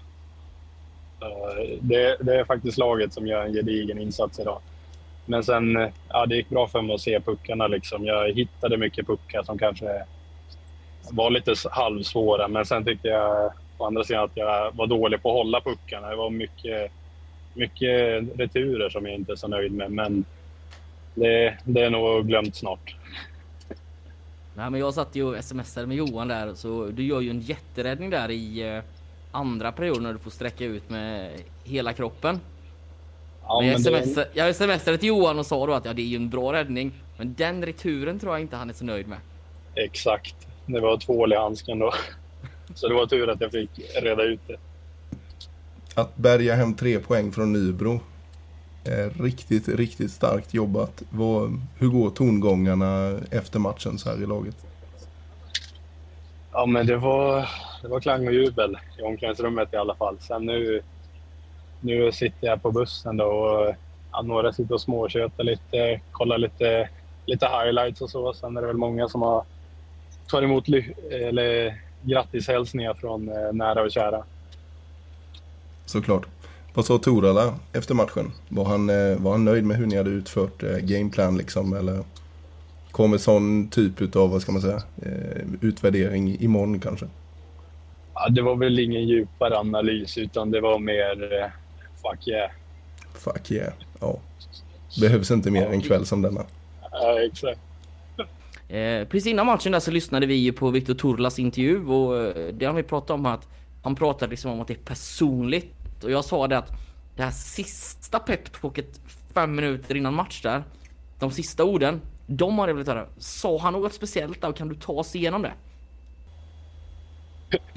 Eh, 1.22 1.77
det, 1.82 2.18
det 2.20 2.39
är 2.39 2.44
faktiskt 2.46 2.77
laget 2.77 3.13
som 3.13 3.27
gör 3.27 3.46
en 3.46 3.53
gedigen 3.53 4.00
insats 4.00 4.39
idag. 4.39 4.60
Men 5.25 5.44
sen, 5.44 5.77
eh, 5.77 5.89
ja, 6.10 6.25
det 6.25 6.36
gick 6.36 6.50
bra 6.50 6.68
för 6.68 6.82
mig 6.82 6.94
att 6.96 7.01
se 7.01 7.20
puckarna. 7.20 7.68
Liksom. 7.68 8.06
Jag 8.06 8.32
hittade 8.34 8.77
mycket 8.77 9.08
puckar 9.08 9.44
som 9.44 9.58
kanske 9.58 10.03
var 11.12 11.30
lite 11.30 11.56
halvsvåra. 11.72 12.48
Men 12.48 12.65
sen 12.65 12.86
tyckte 12.86 13.08
jag 13.08 13.51
å 13.77 13.86
andra 13.86 14.03
sidan 14.03 14.24
att 14.24 14.32
jag 14.38 14.72
var 14.75 14.88
dålig 14.88 15.22
på 15.22 15.30
att 15.30 15.36
hålla 15.36 15.62
puckarna. 15.62 16.10
Det 16.10 16.15
var 16.15 16.30
mycket, 16.30 16.92
mycket 17.53 18.24
returer 18.39 18.89
som 18.89 19.06
jag 19.06 19.15
inte 19.15 19.32
är 19.32 19.36
så 19.36 19.48
nöjd 19.48 19.72
med. 19.72 19.92
Men 19.92 20.25
det, 21.15 21.58
det 21.63 21.82
är 21.82 21.89
nog 21.89 22.27
glömt 22.27 22.55
snart. 22.55 22.96
Nej 24.55 24.70
men 24.70 24.79
jag 24.79 24.93
satt 24.93 25.15
ju 25.15 25.24
och 25.24 25.43
smsade 25.43 25.88
med 25.88 25.98
Johan 25.98 26.27
där 26.27 26.53
så 26.53 26.86
du 26.86 27.03
gör 27.03 27.22
ju 27.22 27.29
en 27.29 27.41
jätteräddning 27.41 28.10
där 28.10 28.32
i 28.32 28.75
eh, 28.75 28.84
andra 29.32 29.72
perioden 29.72 30.03
när 30.03 30.13
du 30.13 30.20
får 30.20 30.32
sträcka 30.32 30.65
ut 30.65 30.89
med 30.89 31.32
hela 31.63 31.93
kroppen. 31.93 32.39
Ja, 33.43 33.60
men 33.62 33.70
jag, 33.70 33.93
det- 33.93 34.03
smsade, 34.08 34.29
jag 34.34 34.55
smsade 34.55 34.98
till 34.98 35.10
Johan 35.10 35.39
och 35.39 35.46
sa 35.46 35.67
då 35.67 35.74
att 35.74 35.86
ja, 35.86 35.93
det 35.93 36.01
är 36.01 36.05
ju 36.05 36.15
en 36.15 36.29
bra 36.29 36.53
räddning. 36.53 36.91
Men 37.17 37.34
den 37.38 37.65
returen 37.65 38.20
tror 38.20 38.34
jag 38.34 38.41
inte 38.41 38.55
han 38.55 38.70
är 38.70 38.74
så 38.74 38.86
nöjd 38.86 39.08
med. 39.08 39.17
Exakt. 39.75 40.36
Det 40.65 40.79
var 40.79 40.98
tvål 40.98 41.34
i 41.34 41.36
handsken 41.36 41.79
då. 41.79 41.93
Så 42.75 42.88
det 42.88 42.93
var 42.96 43.05
tur 43.05 43.29
att 43.29 43.41
jag 43.41 43.51
fick 43.51 43.70
reda 44.01 44.24
ut 44.24 44.39
det. 44.48 44.55
Att 45.96 46.15
bärga 46.17 46.55
hem 46.55 46.74
tre 46.74 47.00
poäng 47.00 47.32
från 47.32 47.53
Nybro. 47.53 48.00
Är 48.85 49.09
riktigt, 49.09 49.67
riktigt 49.67 50.11
starkt 50.11 50.53
jobbat. 50.53 51.03
Vad, 51.09 51.61
hur 51.77 51.87
går 51.87 52.09
tongångarna 52.09 53.19
efter 53.31 53.59
matchen 53.59 53.97
så 53.97 54.09
här 54.09 54.23
i 54.23 54.25
laget? 54.25 54.55
Ja, 56.51 56.65
men 56.65 56.87
det 56.87 56.97
var, 56.97 57.49
det 57.81 57.87
var 57.87 57.99
klang 57.99 58.27
och 58.27 58.33
jubel 58.33 58.77
i 58.99 59.01
omklädningsrummet 59.01 59.73
i 59.73 59.75
alla 59.75 59.95
fall. 59.95 60.17
Sen 60.19 60.45
nu, 60.45 60.81
nu 61.81 62.11
sitter 62.11 62.47
jag 62.47 62.61
på 62.61 62.71
bussen 62.71 63.17
då 63.17 63.25
och 63.25 63.75
ja, 64.11 64.21
några 64.21 64.53
sitter 64.53 64.73
och 64.73 64.81
småtjötar 64.81 65.43
lite, 65.43 66.01
kollar 66.11 66.37
lite, 66.37 66.89
lite 67.25 67.47
highlights 67.47 68.01
och 68.01 68.09
så. 68.09 68.33
Sen 68.33 68.57
är 68.57 68.61
det 68.61 68.67
väl 68.67 68.77
många 68.77 69.07
som 69.09 69.21
har 69.21 69.45
tagit 70.27 70.47
emot 70.49 70.67
eller 71.11 71.81
grattishälsningar 72.01 72.93
från 72.93 73.29
eh, 73.29 73.53
nära 73.53 73.81
och 73.81 73.91
kära. 73.91 74.23
Såklart. 75.85 76.25
Vad 76.75 76.86
sa 76.86 76.98
Torala 76.98 77.55
efter 77.74 77.96
matchen? 77.96 78.31
Var 78.50 78.66
han, 78.66 78.90
eh, 78.90 79.18
var 79.18 79.31
han 79.31 79.46
nöjd 79.46 79.64
med 79.64 79.77
hur 79.77 79.86
ni 79.86 79.98
hade 79.98 80.09
utfört 80.09 80.64
eh, 80.64 80.77
gameplan 80.77 81.38
liksom? 81.38 81.74
Eller 81.74 82.03
kommer 82.92 83.18
sån 83.18 83.70
typ 83.70 84.01
utav, 84.01 84.29
vad 84.29 84.42
ska 84.42 84.51
man 84.51 84.62
säga, 84.62 84.81
eh, 85.01 85.42
utvärdering 85.62 86.40
imorgon 86.40 86.79
kanske? 86.79 87.05
Ja, 88.14 88.29
det 88.29 88.42
var 88.42 88.55
väl 88.55 88.79
ingen 88.79 89.07
djupare 89.07 89.57
analys 89.57 90.18
utan 90.18 90.51
det 90.51 90.62
var 90.62 90.79
mer 90.79 91.51
fuck 92.01 92.27
yeah. 92.27 92.51
Fuck 93.14 93.51
yeah. 93.51 93.74
Ja. 94.00 94.20
Behövs 95.01 95.31
inte 95.31 95.51
mer 95.51 95.68
en 95.68 95.81
kväll 95.81 96.05
som 96.05 96.22
denna. 96.22 96.42
Ja, 96.92 97.22
exakt. 97.22 97.59
Eh, 98.70 99.07
precis 99.07 99.27
innan 99.27 99.46
matchen 99.46 99.72
där 99.72 99.79
så 99.79 99.92
lyssnade 99.92 100.25
vi 100.25 100.36
ju 100.36 100.53
på 100.53 100.70
Viktor 100.70 100.94
Turlas 100.94 101.40
intervju 101.40 101.86
och 101.86 102.33
det 102.53 102.66
har 102.66 102.74
vi 102.74 102.83
pratat 102.83 103.09
om 103.09 103.25
att 103.25 103.48
han 103.83 103.96
pratade 103.96 104.29
liksom 104.29 104.51
om 104.51 104.62
att 104.62 104.68
det 104.68 104.74
är 104.74 104.86
personligt 104.86 105.82
och 106.03 106.11
jag 106.11 106.25
sa 106.25 106.48
det 106.48 106.57
att 106.57 106.72
det 107.16 107.24
här 107.24 107.31
sista 107.31 108.20
peptalket 108.20 109.01
fem 109.33 109.55
minuter 109.55 109.96
innan 109.96 110.13
match 110.13 110.42
där 110.42 110.63
de 111.20 111.31
sista 111.31 111.63
orden 111.63 112.01
de 112.25 112.59
har 112.59 112.68
jag 112.68 112.75
velat 112.75 112.87
höra. 112.87 113.05
Sa 113.18 113.57
han 113.57 113.74
något 113.74 113.94
speciellt 113.94 114.42
där 114.42 114.50
och 114.50 114.55
kan 114.55 114.70
du 114.70 114.75
ta 114.75 114.94
oss 114.94 115.16
igenom 115.16 115.42
det? 115.42 115.53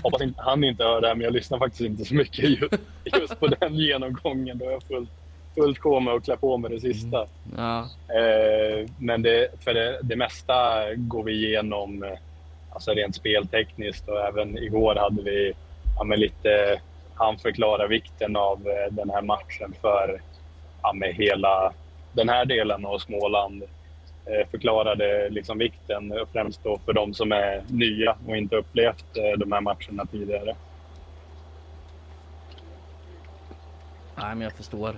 Hoppas 0.03 0.23
inte, 0.23 0.43
han 0.43 0.65
inte 0.65 0.85
hör 0.85 1.01
det 1.01 1.09
här, 1.09 1.15
men 1.15 1.25
jag 1.25 1.33
lyssnar 1.33 1.59
faktiskt 1.59 1.81
inte 1.81 2.05
så 2.05 2.15
mycket 2.15 2.51
just, 2.51 2.75
just 3.21 3.41
på 3.41 3.47
den 3.47 3.75
genomgången. 3.75 4.59
Då 4.59 4.65
jag 4.65 4.83
fullt, 4.83 5.11
fullt 5.55 5.79
sjå 5.79 6.01
med 6.01 6.15
att 6.15 6.25
klä 6.25 6.37
på 6.37 6.57
mig 6.57 6.71
det 6.71 6.81
sista. 6.81 7.27
Ja, 7.57 7.89
Eh, 8.09 8.91
men 8.99 9.23
det, 9.23 9.49
för 9.61 9.75
det, 9.75 9.99
det 10.03 10.17
mesta 10.17 10.55
går 10.95 11.23
vi 11.23 11.33
igenom 11.33 12.03
eh, 12.03 12.19
alltså 12.71 12.91
rent 12.91 13.15
speltekniskt 13.15 14.09
och 14.09 14.21
även 14.21 14.59
igår 14.59 14.95
hade 14.95 15.23
vi 15.23 15.53
ja, 15.99 16.05
lite... 16.05 16.81
Han 17.19 17.39
förklarar 17.39 17.89
vikten 17.89 18.37
av 18.37 18.69
eh, 18.69 18.93
den 18.93 19.11
här 19.11 19.23
matchen 19.23 19.75
för 19.81 20.21
ja, 20.83 20.93
med 20.93 21.15
hela 21.15 21.73
den 22.13 22.29
här 22.29 22.45
delen 22.45 22.87
av 22.87 22.99
Småland. 22.99 23.63
Eh, 24.27 24.49
förklarade 24.51 25.29
liksom 25.31 25.59
vikten, 25.59 26.13
främst 26.33 26.65
då 26.65 26.79
för 26.85 26.93
de 26.93 27.15
som 27.15 27.33
är 27.33 27.63
nya 27.69 28.17
och 28.27 28.37
inte 28.37 28.57
upplevt 28.57 29.17
eh, 29.17 29.39
de 29.39 29.53
här 29.53 29.61
matcherna 29.61 30.07
tidigare. 30.11 30.57
nej 34.19 34.35
men 34.35 34.41
jag 34.41 34.53
förstår. 34.53 34.95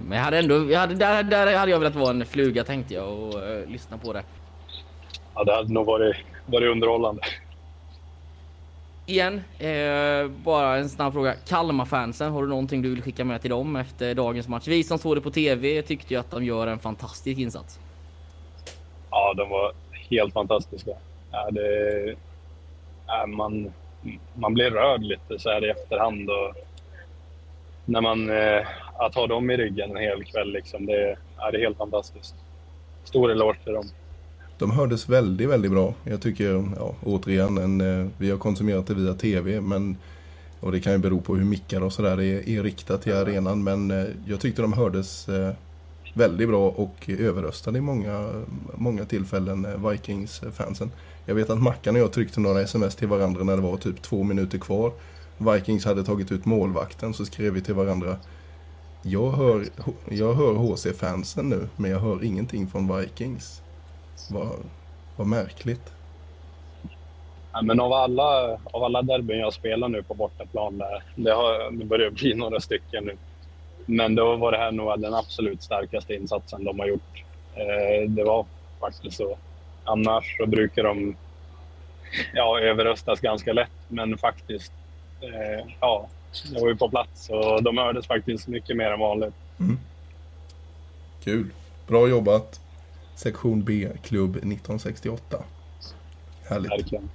Men 0.00 0.12
jag 0.12 0.18
hade 0.18 0.38
ändå, 0.38 0.70
jag 0.70 0.80
hade, 0.80 0.94
där, 0.94 1.22
där 1.22 1.56
hade 1.56 1.70
jag 1.70 1.78
velat 1.78 1.94
vara 1.94 2.10
en 2.10 2.26
fluga 2.26 2.64
tänkte 2.64 2.94
jag 2.94 3.08
och 3.08 3.34
lyssna 3.68 3.98
på 3.98 4.12
det. 4.12 4.22
Ja, 5.34 5.44
det 5.44 5.54
hade 5.54 5.72
nog 5.72 5.86
varit, 5.86 6.16
varit 6.46 6.70
underhållande. 6.70 7.22
Igen, 9.12 9.42
eh, 9.58 10.28
bara 10.28 10.76
en 10.76 10.88
snabb 10.88 11.12
fråga. 11.12 11.34
Kalmar-fansen, 11.48 12.32
har 12.32 12.42
du 12.42 12.48
någonting 12.48 12.82
du 12.82 12.90
vill 12.90 13.02
skicka 13.02 13.24
med 13.24 13.40
till 13.40 13.50
dem 13.50 13.76
efter 13.76 14.14
dagens 14.14 14.48
match? 14.48 14.68
Vi 14.68 14.84
som 14.84 14.98
såg 14.98 15.16
det 15.16 15.20
på 15.20 15.30
TV 15.30 15.82
tyckte 15.82 16.14
ju 16.14 16.20
att 16.20 16.30
de 16.30 16.44
gör 16.44 16.66
en 16.66 16.78
fantastisk 16.78 17.40
insats. 17.40 17.78
Ja, 19.10 19.34
de 19.36 19.48
var 19.48 19.72
helt 20.10 20.32
fantastiska. 20.32 20.90
Ja, 21.32 21.50
det, 21.50 22.16
ja, 23.06 23.26
man, 23.26 23.72
man 24.34 24.54
blir 24.54 24.70
rörd 24.70 25.02
lite 25.02 25.38
så 25.38 25.50
här 25.50 25.64
i 25.64 25.70
efterhand. 25.70 26.30
Och 26.30 26.54
när 27.84 28.00
man, 28.00 28.30
eh, 28.30 28.66
att 28.98 29.14
ha 29.14 29.26
dem 29.26 29.50
i 29.50 29.56
ryggen 29.56 29.90
en 29.90 30.02
hel 30.02 30.24
kväll, 30.24 30.52
liksom, 30.52 30.86
det, 30.86 31.16
ja, 31.38 31.50
det 31.50 31.58
är 31.58 31.62
helt 31.62 31.78
fantastiskt. 31.78 32.34
Stor 33.04 33.30
eloge 33.30 33.58
till 33.64 33.72
dem. 33.72 33.86
De 34.62 34.70
hördes 34.70 35.08
väldigt, 35.08 35.48
väldigt 35.48 35.70
bra. 35.70 35.94
Jag 36.04 36.20
tycker, 36.20 36.72
ja, 36.76 36.94
återigen, 37.04 37.58
en, 37.58 37.80
eh, 37.80 38.08
vi 38.18 38.30
har 38.30 38.38
konsumerat 38.38 38.86
det 38.86 38.94
via 38.94 39.14
TV, 39.14 39.60
men 39.60 39.96
och 40.60 40.72
det 40.72 40.80
kan 40.80 40.92
ju 40.92 40.98
bero 40.98 41.20
på 41.20 41.36
hur 41.36 41.44
mickar 41.44 41.80
och 41.80 41.92
sådär 41.92 42.20
är, 42.20 42.48
är 42.48 42.62
riktat 42.62 43.02
till 43.02 43.14
arenan, 43.14 43.64
men 43.64 43.90
eh, 43.90 44.04
jag 44.26 44.40
tyckte 44.40 44.62
de 44.62 44.72
hördes 44.72 45.28
eh, 45.28 45.52
väldigt 46.14 46.48
bra 46.48 46.68
och 46.68 47.10
överröstade 47.18 47.78
i 47.78 47.80
många, 47.80 48.28
många 48.74 49.04
tillfällen, 49.04 49.66
Vikings-fansen. 49.90 50.90
Jag 51.26 51.34
vet 51.34 51.50
att 51.50 51.62
Mackan 51.62 51.94
och 51.94 52.02
jag 52.02 52.12
tryckte 52.12 52.40
några 52.40 52.60
sms 52.60 52.96
till 52.96 53.08
varandra 53.08 53.44
när 53.44 53.56
det 53.56 53.62
var 53.62 53.76
typ 53.76 54.02
två 54.02 54.22
minuter 54.22 54.58
kvar. 54.58 54.92
Vikings 55.38 55.84
hade 55.84 56.04
tagit 56.04 56.32
ut 56.32 56.44
målvakten, 56.44 57.14
så 57.14 57.24
skrev 57.24 57.52
vi 57.52 57.60
till 57.60 57.74
varandra 57.74 58.16
jag 59.02 59.30
hör, 59.30 59.66
jag 60.08 60.34
hör 60.34 60.54
HC-fansen 60.54 61.48
nu, 61.48 61.68
men 61.76 61.90
jag 61.90 62.00
hör 62.00 62.24
ingenting 62.24 62.68
från 62.68 62.98
Vikings. 62.98 63.61
Vad, 64.30 64.58
vad 65.16 65.26
märkligt. 65.26 65.92
Ja, 67.52 67.62
men 67.62 67.80
av 67.80 67.92
alla, 67.92 68.58
av 68.64 68.84
alla 68.84 69.02
derbyn 69.02 69.38
jag 69.38 69.52
spelar 69.52 69.88
nu 69.88 70.02
på 70.02 70.14
bortaplan, 70.14 70.78
där, 70.78 71.02
det, 71.14 71.30
har, 71.30 71.70
det 71.70 71.84
börjar 71.84 72.10
bli 72.10 72.34
några 72.36 72.60
stycken 72.60 73.04
nu. 73.04 73.16
Men 73.86 74.14
då 74.14 74.36
var 74.36 74.52
det 74.52 74.58
här 74.58 74.72
nog 74.72 75.00
den 75.00 75.14
absolut 75.14 75.62
starkaste 75.62 76.14
insatsen 76.14 76.64
de 76.64 76.78
har 76.78 76.86
gjort. 76.86 77.24
Eh, 77.54 78.10
det 78.10 78.24
var 78.24 78.46
faktiskt 78.80 79.16
så. 79.16 79.38
Annars 79.84 80.36
så 80.36 80.46
brukar 80.46 80.82
de 80.82 81.16
ja, 82.34 82.60
överröstas 82.60 83.20
ganska 83.20 83.52
lätt, 83.52 83.70
men 83.88 84.18
faktiskt, 84.18 84.72
eh, 85.20 85.66
ja, 85.80 86.08
jag 86.52 86.60
var 86.60 86.68
ju 86.68 86.76
på 86.76 86.88
plats 86.88 87.30
och 87.30 87.62
de 87.62 87.78
hördes 87.78 88.06
faktiskt 88.06 88.48
mycket 88.48 88.76
mer 88.76 88.90
än 88.90 89.00
vanligt. 89.00 89.34
Kul. 91.24 91.46
Bra 91.86 92.08
jobbat. 92.08 92.61
Sektion 93.22 93.64
B, 93.64 93.88
klubb 94.02 94.30
1968. 94.36 95.36
Härligt. 96.48 96.70
Verkligen. 96.70 97.10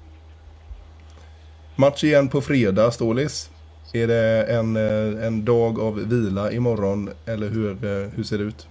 Match 1.75 2.03
igen 2.03 2.29
på 2.29 2.41
fredag, 2.41 2.91
Stålis. 2.91 3.51
Är 3.93 4.07
det 4.07 4.43
en, 4.43 4.75
eh, 4.75 5.27
en 5.27 5.45
dag 5.45 5.79
av 5.79 6.09
vila 6.09 6.51
imorgon 6.51 7.09
eller 7.25 7.49
hur, 7.49 7.71
eh, 7.71 8.09
hur 8.15 8.23
ser 8.23 8.37
det 8.37 8.43
ut? 8.43 8.67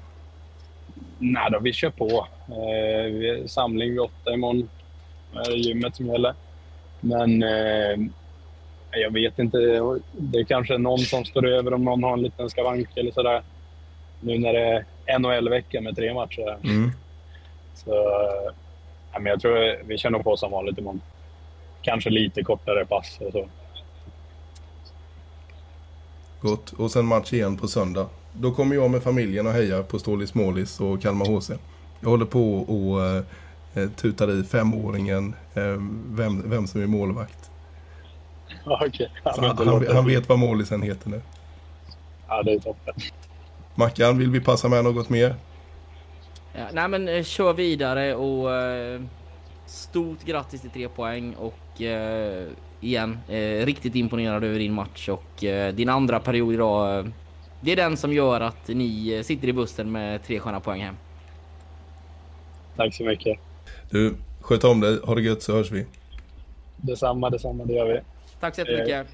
Nej 1.18 1.50
då, 1.52 1.58
vi 1.60 1.72
kör 1.72 1.90
på. 1.90 2.26
Eh, 2.48 3.12
vi 3.12 3.30
är 3.30 3.46
samling 3.46 3.90
vid 3.90 4.00
åtta 4.00 4.32
imorgon. 4.32 4.68
Det 5.32 5.52
är 5.52 5.56
gymmet 5.56 5.96
som 5.96 6.06
gäller. 6.06 6.34
Men 7.00 7.42
eh, 7.42 8.10
jag 8.90 9.12
vet 9.12 9.38
inte. 9.38 9.58
Det 10.12 10.38
är 10.38 10.44
kanske 10.44 10.78
någon 10.78 10.98
som 10.98 11.24
står 11.24 11.46
över 11.46 11.74
om 11.74 11.84
någon 11.84 12.02
har 12.02 12.12
en 12.12 12.22
liten 12.22 12.50
skavank 12.50 12.88
eller 12.96 13.12
sådär. 13.12 13.42
Nu 14.20 14.38
när 14.38 14.52
det 14.52 14.84
är 15.06 15.18
NHL-vecka 15.18 15.80
med 15.80 15.96
tre 15.96 16.14
matcher. 16.14 16.58
Mm. 16.64 16.90
Så 17.76 17.90
eh, 17.90 18.52
ja, 19.12 19.18
men 19.18 19.26
jag 19.26 19.40
tror 19.40 19.84
vi 19.84 20.10
nog 20.10 20.24
på 20.24 20.36
som 20.36 20.50
vanligt 20.50 20.78
imorgon. 20.78 21.00
Kanske 21.82 22.10
lite 22.10 22.42
kortare 22.42 22.86
pass 22.86 23.18
och 23.20 23.32
så. 23.32 23.48
Gott. 26.40 26.72
Och 26.72 26.90
sen 26.90 27.06
match 27.06 27.32
igen 27.32 27.56
på 27.56 27.68
söndag. 27.68 28.08
Då 28.32 28.52
kommer 28.52 28.74
jag 28.74 28.90
med 28.90 29.02
familjen 29.02 29.46
och 29.46 29.52
hejar 29.52 29.82
på 29.82 29.98
Stålis 29.98 30.34
Målis 30.34 30.80
och 30.80 31.02
Kalmar 31.02 31.26
HC. 31.26 31.50
Jag 32.00 32.08
håller 32.08 32.24
på 32.24 32.54
och 32.54 33.02
eh, 33.04 33.88
tutar 33.90 34.40
i 34.40 34.42
femåringen 34.44 35.34
eh, 35.54 35.76
vem, 36.10 36.50
vem 36.50 36.66
som 36.66 36.82
är 36.82 36.86
målvakt. 36.86 37.50
Ja, 39.24 39.34
men 39.36 39.44
han, 39.44 39.68
han, 39.68 39.86
han 39.92 40.06
vet 40.06 40.28
vad 40.28 40.38
målisen 40.38 40.82
heter 40.82 41.10
nu. 41.10 41.20
Ja, 42.28 42.42
det 42.42 42.52
är 42.52 42.58
toppen. 42.58 42.94
Mackan, 43.74 44.18
vill 44.18 44.30
vi 44.30 44.40
passa 44.40 44.68
med 44.68 44.84
något 44.84 45.08
mer? 45.08 45.34
Ja, 46.58 46.66
nej 46.72 46.88
men 46.88 47.08
eh, 47.08 47.22
kör 47.22 47.52
vidare 47.52 48.14
och 48.14 48.54
eh, 48.54 49.00
stort 49.66 50.24
grattis 50.24 50.60
till 50.60 50.70
tre 50.70 50.88
poäng 50.88 51.34
och 51.34 51.82
eh, 51.82 52.46
igen 52.80 53.18
eh, 53.28 53.66
riktigt 53.66 53.94
imponerad 53.94 54.44
över 54.44 54.58
din 54.58 54.72
match 54.72 55.08
och 55.08 55.44
din 55.74 55.88
andra 55.88 56.20
period 56.20 56.54
idag. 56.54 57.10
Det 57.60 57.72
är 57.72 57.76
den 57.76 57.96
som 57.96 58.12
gör 58.12 58.40
att 58.40 58.68
ni 58.68 59.22
sitter 59.24 59.48
i 59.48 59.52
bussen 59.52 59.92
med 59.92 60.24
tre 60.24 60.40
sköna 60.40 60.60
poäng 60.60 60.80
hem. 60.80 60.96
Tack 62.76 62.94
så 62.94 63.04
mycket. 63.04 63.38
Du, 63.90 64.14
sköt 64.40 64.64
om 64.64 64.80
dig. 64.80 65.00
Ha 65.04 65.14
det 65.14 65.22
gött 65.22 65.42
så 65.42 65.52
hörs 65.52 65.70
vi. 65.70 65.86
Detsamma, 66.76 67.30
detsamma. 67.30 67.64
Det 67.64 67.72
gör 67.72 67.86
vi. 67.86 68.00
Tack 68.40 68.54
så 68.54 68.60
jättemycket. 68.60 69.06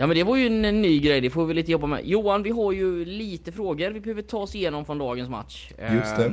Ja 0.00 0.06
men 0.06 0.16
det 0.16 0.24
var 0.24 0.36
ju 0.36 0.46
en, 0.46 0.82
ny 0.82 0.98
grej, 1.00 1.20
det 1.20 1.30
får 1.30 1.46
vi 1.46 1.54
lite 1.54 1.72
jobba 1.72 1.86
med. 1.86 2.06
Johan, 2.06 2.42
vi 2.42 2.50
har 2.50 2.72
ju 2.72 3.04
lite 3.04 3.52
frågor 3.52 3.90
vi 3.90 4.00
behöver 4.00 4.22
ta 4.22 4.38
oss 4.38 4.54
igenom 4.54 4.84
från 4.84 4.98
dagens 4.98 5.28
match. 5.30 5.70
Just 5.92 6.16
det. 6.16 6.24
Eh, 6.24 6.32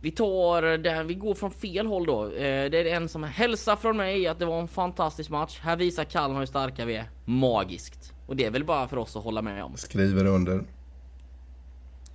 Vi 0.00 0.10
tar 0.10 0.78
den, 0.78 1.06
vi 1.06 1.14
går 1.14 1.34
från 1.34 1.50
fel 1.50 1.86
håll 1.86 2.06
då. 2.06 2.24
Eh, 2.24 2.70
Det 2.70 2.78
är 2.78 2.84
en 2.96 3.08
som 3.08 3.22
hälsar 3.22 3.76
från 3.76 3.96
mig 3.96 4.26
att 4.26 4.38
det 4.38 4.44
var 4.46 4.60
en 4.60 4.68
fantastisk 4.68 5.30
match. 5.30 5.58
Här 5.62 5.76
visar 5.76 6.04
Kalmar 6.04 6.38
hur 6.38 6.46
starka 6.46 6.84
vi 6.84 6.96
är. 6.96 7.04
Magiskt. 7.24 8.12
Och 8.26 8.36
det 8.36 8.44
är 8.44 8.50
väl 8.50 8.64
bara 8.64 8.88
för 8.88 8.96
oss 8.96 9.16
att 9.16 9.24
hålla 9.24 9.42
med 9.42 9.64
om. 9.64 9.76
Skriver 9.76 10.24
under. 10.24 10.64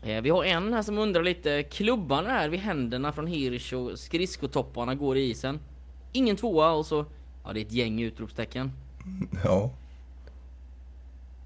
Eh, 0.03 0.21
Vi 0.21 0.29
har 0.29 0.43
en 0.43 0.73
här 0.73 0.81
som 0.81 0.97
undrar 0.97 1.23
lite. 1.23 1.63
Klubbarna 1.63 2.41
är 2.43 2.49
vid 2.49 2.59
händerna 2.59 3.11
från 3.11 3.27
Hirsch 3.27 3.73
och 3.73 3.99
skridskotopparna 3.99 4.95
går 4.95 5.17
i 5.17 5.29
isen. 5.29 5.59
Ingen 6.11 6.35
tvåa 6.35 6.71
och 6.71 6.85
så... 6.85 7.05
Ja 7.45 7.53
det 7.53 7.59
är 7.59 7.65
ett 7.65 7.71
gäng 7.71 8.01
utropstecken. 8.01 8.71
Ja. 9.43 9.71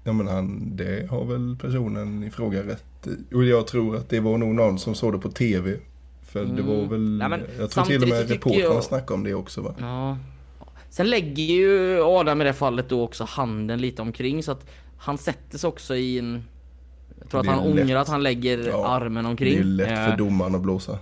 Ja 0.04 0.12
men 0.12 0.26
han, 0.28 0.76
det 0.76 1.10
har 1.10 1.24
väl 1.24 1.56
personen 1.60 2.24
i 2.24 2.30
fråga 2.30 2.62
rätt 2.62 3.06
i. 3.06 3.34
Och 3.34 3.44
jag 3.44 3.66
tror 3.66 3.96
att 3.96 4.08
det 4.08 4.20
var 4.20 4.38
nog 4.38 4.54
någon 4.54 4.78
som 4.78 4.94
såg 4.94 5.12
det 5.12 5.18
på 5.18 5.30
TV. 5.30 5.76
För 6.22 6.44
det 6.44 6.62
var 6.62 6.86
väl, 6.86 7.00
Nej, 7.18 7.28
men 7.28 7.40
jag 7.58 7.70
tror 7.70 7.84
till 7.84 8.02
och 8.02 8.08
med 8.08 8.28
reportrarna 8.30 8.62
jag- 8.74 8.84
snackade 8.84 9.14
om 9.14 9.24
det 9.24 9.34
också 9.34 9.60
va? 9.60 9.74
Ja. 9.78 10.18
Sen 10.90 11.10
lägger 11.10 11.42
ju 11.44 12.02
Adam 12.02 12.40
i 12.40 12.44
det 12.44 12.52
fallet 12.52 12.88
då 12.88 13.02
också 13.02 13.24
handen 13.24 13.80
lite 13.80 14.02
omkring 14.02 14.42
så 14.42 14.52
att 14.52 14.66
han 14.98 15.18
sätter 15.18 15.58
sig 15.58 15.68
också 15.68 15.96
i 15.96 16.18
en... 16.18 16.42
Jag 17.20 17.30
tror 17.30 17.40
att 17.40 17.46
Det 17.46 17.52
är 17.52 17.54
han 17.56 17.70
lätt. 17.74 17.84
ångrar 17.84 17.96
att 18.00 18.08
han 18.08 18.22
lägger 18.22 18.68
Ja, 18.68 18.86
armen 18.88 19.24
Det 19.24 19.30
omkring. 19.30 19.52
är 19.54 19.58
ju 19.58 19.64
lätt 19.64 19.88
för 19.88 20.10
Eh, 20.10 20.16
domaren 20.16 20.54
att 20.54 20.60
blåsa. 20.60 20.98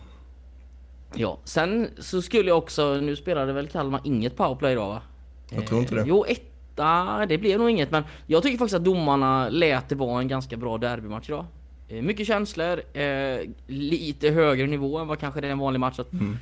Ja, 1.15 1.38
sen 1.45 1.88
så 1.99 2.23
skulle 2.23 2.49
jag 2.49 2.59
också, 2.59 2.95
nu 3.01 3.17
spelade 3.17 3.53
väl 3.53 3.69
Kalmar 3.69 4.01
inget 4.05 4.37
powerplay 4.37 4.73
idag 4.73 4.88
va? 4.88 5.03
Jag 5.51 5.67
tror 5.67 5.81
inte 5.81 5.95
det. 5.95 6.01
Eh, 6.01 6.07
Jo, 6.09 6.25
etta, 6.73 7.27
det 7.27 7.39
blev 7.39 7.59
nog 7.59 7.71
inget 7.71 7.91
men 7.91 8.05
jag 8.27 8.43
tycker 8.43 8.59
faktiskt 8.59 8.77
att 8.77 8.85
domarna 8.85 9.49
lät 9.49 9.89
det 9.89 9.95
vara 9.95 10.21
en 10.21 10.29
ganska 10.29 10.57
bra 10.57 10.79
derbymatch 10.79 11.29
idag. 11.29 11.47
Eh, 11.89 12.03
Mycket 12.03 12.27
känslor, 12.27 12.83
eh, 12.93 13.41
lite 13.67 14.31
högre 14.31 14.67
nivå 14.67 14.99
än 14.99 15.07
vad 15.09 15.19
kanske 15.19 15.41
det 15.41 15.47
är 15.47 15.53
en 15.53 15.59
vanlig 15.59 15.81
match. 15.81 15.99
Att, 15.99 16.13
Mm. 16.13 16.39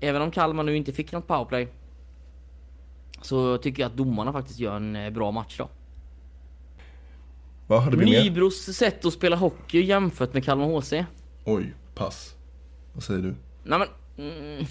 Även 0.00 0.22
om 0.22 0.30
Kalmar 0.30 0.62
nu 0.62 0.76
inte 0.76 0.92
fick 0.92 1.12
något 1.12 1.26
powerplay 1.26 1.68
så 3.22 3.58
tycker 3.58 3.82
jag 3.82 3.90
att 3.90 3.96
domarna 3.96 4.32
faktiskt 4.32 4.58
gör 4.58 4.76
en 4.76 4.96
eh, 4.96 5.10
bra 5.10 5.30
match 5.30 5.58
då. 5.58 5.68
Vad 7.66 7.82
hade 7.82 7.96
vi? 7.96 8.04
Nybros 8.04 8.64
sätt 8.64 9.04
att 9.04 9.12
spela 9.12 9.36
hockey 9.36 9.80
jämfört 9.82 10.34
med 10.34 10.44
Kalmar 10.44 10.66
HC. 10.80 10.92
Oj, 11.44 11.74
pass. 11.94 12.34
Vad 12.92 13.02
säger 13.02 13.22
du? 13.22 13.34
Nej 13.64 13.78
men... 13.78 13.88
Mm, 14.28 14.64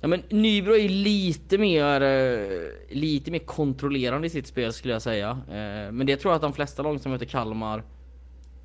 ja 0.00 0.08
men 0.08 0.22
Nybro 0.30 0.76
är 0.76 0.88
lite 0.88 1.58
mer... 1.58 2.00
eh, 2.00 2.96
Lite 2.96 3.30
mer 3.30 3.38
kontrollerande 3.38 4.26
i 4.26 4.30
sitt 4.30 4.46
spel 4.46 4.72
skulle 4.72 4.92
jag 4.94 5.02
säga. 5.02 5.30
Eh, 5.30 5.92
Men 5.92 6.06
det 6.06 6.16
tror 6.16 6.32
jag 6.32 6.36
att 6.36 6.42
de 6.42 6.52
flesta 6.52 6.82
lag 6.82 7.00
som 7.00 7.12
möter 7.12 7.26
Kalmar 7.26 7.82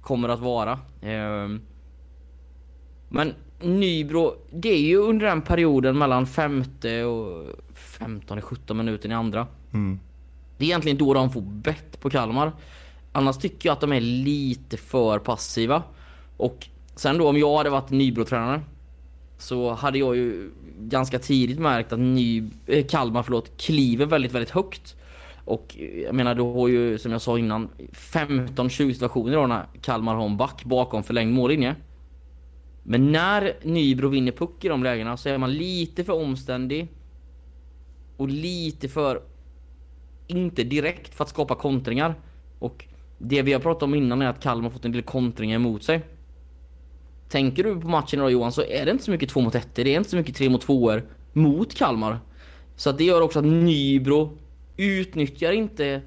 kommer 0.02 0.30
att 0.30 0.40
vara. 0.40 0.72
Eh, 1.02 1.50
Men 3.10 3.34
Nybro, 3.62 4.36
det 4.52 4.70
är 4.70 4.80
ju 4.82 4.98
under 4.98 5.26
den 5.26 5.42
perioden 5.42 5.98
mellan 5.98 6.28
femte 6.28 7.04
och 7.04 7.46
15 7.74 8.42
17 8.42 8.78
minuten 8.78 9.12
i 9.12 9.14
andra. 9.14 9.48
Mm. 9.74 10.00
Det 10.58 10.66
är 10.66 10.68
egentligen 10.68 10.98
då 10.98 11.14
de 11.14 11.30
får 11.32 11.42
bett 11.42 12.00
på 12.00 12.10
Kalmar. 12.10 12.52
Annars 13.12 13.38
tycker 13.38 13.70
jag 13.70 13.74
att 13.74 13.82
de 13.82 13.94
är 13.94 14.02
lite 14.02 14.78
för 14.78 15.20
passiva. 15.20 15.84
Och 16.38 16.68
sen 16.96 17.18
då 17.18 17.30
om 17.30 17.38
jag 17.38 17.58
hade 17.58 17.70
varit 17.70 17.90
Nybro-tränare 17.90 18.62
så 19.44 19.74
hade 19.74 20.00
jag 20.00 20.16
ju 20.16 20.52
ganska 20.80 21.20
tidigt 21.20 21.60
märkt 21.60 21.94
att 21.94 22.00
Ny, 22.00 22.44
eh, 22.66 22.86
Kalmar 22.86 23.24
förlåt, 23.24 23.58
kliver 23.58 24.06
väldigt, 24.06 24.32
väldigt 24.32 24.50
högt. 24.50 24.96
Och 25.46 25.76
eh, 25.80 26.02
jag 26.02 26.16
menar 26.16 26.36
du 26.36 26.42
har 26.42 26.68
ju 26.68 26.98
som 26.98 27.12
jag 27.12 27.22
sa 27.22 27.40
innan 27.40 27.70
15-20 27.92 28.94
situationer 28.94 29.36
då 29.36 29.48
när 29.48 29.66
Kalmar 29.82 30.16
har 30.16 30.26
en 30.26 30.38
back 30.38 30.64
bakom 30.64 31.04
förlängd 31.04 31.34
mållinje. 31.34 31.76
Men 32.84 33.12
när 33.12 33.54
Nybro 33.64 34.08
vinner 34.08 34.32
puck 34.32 34.66
i 34.66 34.68
de 34.68 34.84
lägena 34.84 35.18
så 35.18 35.30
är 35.30 35.38
man 35.38 35.54
lite 35.54 36.04
för 36.04 36.14
omständig. 36.14 36.88
Och 38.18 38.28
lite 38.28 38.90
för 38.90 39.22
inte 40.28 40.64
direkt 40.64 41.16
för 41.16 41.24
att 41.24 41.30
skapa 41.30 41.56
kontringar. 41.56 42.16
Och 42.60 42.86
det 43.18 43.42
vi 43.42 43.54
har 43.54 43.60
pratat 43.60 43.84
om 43.84 43.96
innan 43.96 44.22
är 44.22 44.28
att 44.28 44.44
Kalmar 44.44 44.70
fått 44.70 44.86
en 44.86 44.92
del 44.92 45.02
kontringar 45.02 45.56
emot 45.56 45.84
sig. 45.84 46.02
Tänker 47.34 47.64
du 47.64 47.80
på 47.82 47.88
matchen 47.88 48.20
idag 48.20 48.32
Johan 48.32 48.52
så 48.52 48.64
är 48.64 48.86
det 48.86 48.92
inte 48.92 49.04
så 49.04 49.12
mycket 49.12 49.30
två 49.30 49.42
mot 49.42 49.56
ett. 49.56 49.68
Det 49.76 49.82
är 49.82 49.98
inte 49.98 50.10
så 50.10 50.16
mycket 50.16 50.36
tre 50.36 50.50
mot 50.50 50.62
tvåor 50.62 51.04
mot 51.34 51.76
Kalmar. 51.76 52.20
Så 52.76 52.92
det 52.92 53.04
gör 53.04 53.22
också 53.22 53.40
att 53.40 53.46
Nybro 53.46 54.38
utnyttjar 54.78 55.52
inte 55.52 56.02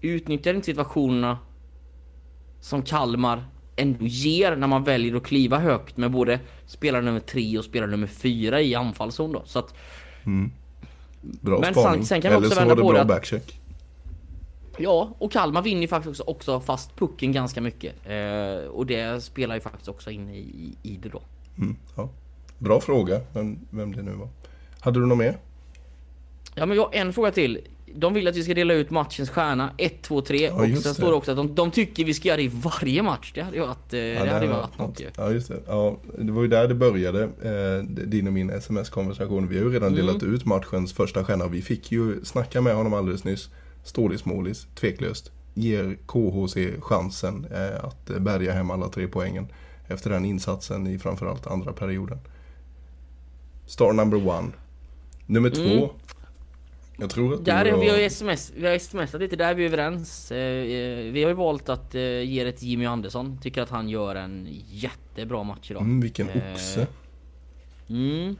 utnyttjar 0.00 0.54
inte 0.54 0.66
situationerna 0.66 1.38
som 2.60 2.82
Kalmar 2.82 3.44
ändå 3.76 4.06
ger 4.06 4.56
när 4.56 4.66
man 4.66 4.84
väljer 4.84 5.16
att 5.16 5.22
kliva 5.22 5.58
högt 5.58 5.96
med 5.96 6.10
både 6.10 6.40
spelare 6.66 7.02
nummer 7.02 7.20
tre 7.20 7.58
och 7.58 7.64
spelare 7.64 7.90
nummer 7.90 8.06
fyra 8.06 8.60
i 8.60 8.74
anfallszon 8.74 9.32
då. 9.32 9.42
Så 9.46 9.58
att 9.58 9.74
Bra 11.22 11.60
Men 11.60 11.74
spaning. 11.74 11.98
sen- 12.00 12.06
sen 12.06 12.22
kan 12.22 12.28
Eller 12.32 12.38
också 12.38 12.50
så 12.50 12.60
vända 12.60 12.74
var 12.74 12.92
det 12.92 12.98
bra 12.98 13.04
backcheck. 13.04 13.59
Ja, 14.82 15.14
och 15.18 15.32
Kalmar 15.32 15.62
vinner 15.62 15.82
ju 15.82 15.88
faktiskt 15.88 16.08
också, 16.20 16.22
också 16.26 16.60
fast 16.60 16.96
pucken 16.96 17.32
ganska 17.32 17.60
mycket. 17.60 17.94
Eh, 18.06 18.68
och 18.70 18.86
det 18.86 19.22
spelar 19.24 19.54
ju 19.54 19.60
faktiskt 19.60 19.88
också 19.88 20.10
in 20.10 20.28
i, 20.30 20.74
i 20.82 20.96
det 21.02 21.08
då. 21.08 21.22
Mm, 21.58 21.76
ja. 21.96 22.08
Bra 22.58 22.80
fråga, 22.80 23.20
vem, 23.32 23.58
vem 23.70 23.92
det 23.94 24.02
nu 24.02 24.12
var. 24.12 24.28
Hade 24.80 25.00
du 25.00 25.06
något 25.06 25.18
mer? 25.18 25.36
Ja 26.54 26.66
men 26.66 26.76
jag 26.76 26.84
har 26.84 26.94
en 26.94 27.12
fråga 27.12 27.30
till. 27.30 27.58
De 27.94 28.14
vill 28.14 28.28
att 28.28 28.36
vi 28.36 28.42
ska 28.42 28.54
dela 28.54 28.74
ut 28.74 28.90
matchens 28.90 29.30
stjärna 29.30 29.70
1, 29.76 30.02
2, 30.02 30.20
3 30.20 30.38
Ja, 30.44 30.52
och 30.54 30.60
sen 30.60 30.72
det. 30.74 30.80
står 30.80 31.06
det 31.08 31.12
också 31.14 31.30
att 31.30 31.36
de, 31.36 31.54
de 31.54 31.70
tycker 31.70 32.04
vi 32.04 32.14
ska 32.14 32.28
göra 32.28 32.36
det 32.36 32.42
i 32.42 32.48
varje 32.54 33.02
match. 33.02 33.32
Det 33.34 33.42
hade 33.42 33.56
ju 33.56 33.62
varit, 33.62 33.92
eh, 33.92 33.98
det 33.98 34.18
hade 34.18 34.46
har 34.46 34.60
varit 34.60 34.78
något 34.78 35.00
ju. 35.00 35.06
Ja, 35.16 35.30
just 35.30 35.48
det. 35.48 35.60
Ja, 35.66 35.96
det 36.18 36.32
var 36.32 36.42
ju 36.42 36.48
där 36.48 36.68
det 36.68 36.74
började, 36.74 37.22
eh, 37.22 37.84
din 38.06 38.26
och 38.26 38.32
min 38.32 38.50
sms-konversation. 38.50 39.48
Vi 39.48 39.58
har 39.58 39.64
ju 39.64 39.72
redan 39.72 39.92
Mm. 39.94 40.06
delat 40.06 40.22
ut 40.22 40.44
matchens 40.44 40.92
första 40.92 41.24
stjärna. 41.24 41.46
Vi 41.46 41.62
fick 41.62 41.92
ju 41.92 42.24
snacka 42.24 42.60
med 42.60 42.74
honom 42.74 42.94
alldeles 42.94 43.24
nyss. 43.24 43.48
Stålis 43.82 44.24
Målis, 44.24 44.66
tveklöst. 44.74 45.32
Ger 45.54 45.98
KHC 46.06 46.80
chansen 46.80 47.46
eh, 47.50 47.84
att 47.84 48.06
bärga 48.06 48.52
hem 48.52 48.70
alla 48.70 48.88
tre 48.88 49.06
poängen. 49.08 49.48
Efter 49.88 50.10
den 50.10 50.24
insatsen 50.24 50.86
i 50.86 50.98
framförallt 50.98 51.46
andra 51.46 51.72
perioden. 51.72 52.18
Star 53.66 53.92
number 53.92 54.28
one. 54.28 54.48
Nummer 55.26 55.50
två. 55.50 55.90
Jag 56.96 57.10
tror 57.10 57.34
att 57.34 57.40
Mm. 57.40 57.44
Där 57.44 57.64
är 57.64 57.74
och 57.74 57.82
vi 57.82 57.88
har 57.88 57.98
sms, 57.98 58.52
vi 58.56 58.66
har 58.66 58.78
smsat 58.78 59.20
lite, 59.20 59.36
där 59.36 59.50
är 59.50 59.54
vi 59.54 59.66
överens. 59.66 60.32
Eh, 60.32 60.38
eh, 60.38 61.12
vi 61.12 61.22
har 61.22 61.30
ju 61.30 61.36
valt 61.36 61.68
att 61.68 61.94
ge 61.94 62.44
det 62.44 62.52
till 62.52 62.68
Jimmy 62.68 62.86
Andersson. 62.86 63.38
Tycker 63.42 63.62
att 63.62 63.70
han 63.70 63.88
gör 63.88 64.14
en 64.14 64.48
jättebra 64.68 65.42
match 65.42 65.70
idag. 65.70 65.82
Mm, 65.82 66.00
vilken 66.00 66.28
oxe. 66.28 66.86
Mm. 67.88 68.36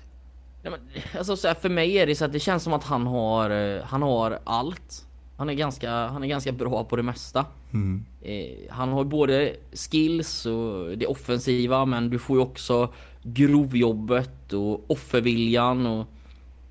Alltså, 1.19 1.55
för 1.55 1.69
mig 1.69 1.99
är 1.99 2.07
det 2.07 2.15
så 2.15 2.25
att 2.25 2.33
det 2.33 2.41
känns 2.41 2.63
som 2.63 2.73
att 2.73 2.85
han 2.85 3.07
har, 3.07 3.81
han 3.81 4.03
har 4.03 4.39
allt. 4.45 5.07
Han 5.41 5.51
är, 5.51 5.55
ganska, 5.55 5.91
han 5.91 6.25
är 6.25 6.29
ganska 6.29 6.53
bra 6.53 6.85
på 6.85 6.97
det 6.97 7.03
mesta. 7.03 7.47
Mm. 7.73 8.05
Eh, 8.23 8.71
han 8.71 8.89
har 8.89 9.05
både 9.05 9.57
skills 9.73 10.47
och 10.47 10.99
det 10.99 11.07
offensiva 11.07 11.85
men 11.85 12.11
du 12.11 12.19
får 12.19 12.37
ju 12.37 12.43
också 12.43 12.93
grovjobbet 13.23 14.53
och 14.53 14.91
offerviljan 14.91 15.87
och 15.87 16.07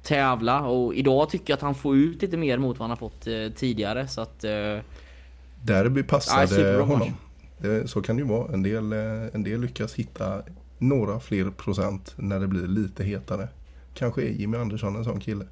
tävla 0.03 0.61
och 0.61 0.95
idag 0.95 1.29
tycker 1.29 1.51
jag 1.51 1.57
att 1.57 1.61
han 1.61 1.75
får 1.75 1.97
ut 1.97 2.21
lite 2.21 2.37
mer 2.37 2.57
mot 2.57 2.79
vad 2.79 2.89
han 2.89 2.89
har 2.89 3.09
fått 3.09 3.27
eh, 3.27 3.55
tidigare 3.55 4.07
så 4.07 4.21
att 4.21 4.43
eh, 4.43 4.77
Derby 5.63 6.03
passade 6.03 6.77
match. 6.77 6.87
honom. 6.89 7.13
Det, 7.57 7.87
så 7.87 8.01
kan 8.01 8.15
det 8.15 8.21
ju 8.21 8.27
vara. 8.27 8.53
En 8.53 8.63
del, 8.63 8.93
eh, 8.93 8.99
en 9.33 9.43
del 9.43 9.61
lyckas 9.61 9.93
hitta 9.93 10.41
några 10.77 11.19
fler 11.19 11.51
procent 11.51 12.13
när 12.15 12.39
det 12.39 12.47
blir 12.47 12.67
lite 12.67 13.03
hetare. 13.03 13.47
Kanske 13.93 14.21
är 14.21 14.29
Jimmy 14.29 14.57
Andersson 14.57 14.95
en 14.95 15.03
sån 15.03 15.19
kille. 15.19 15.45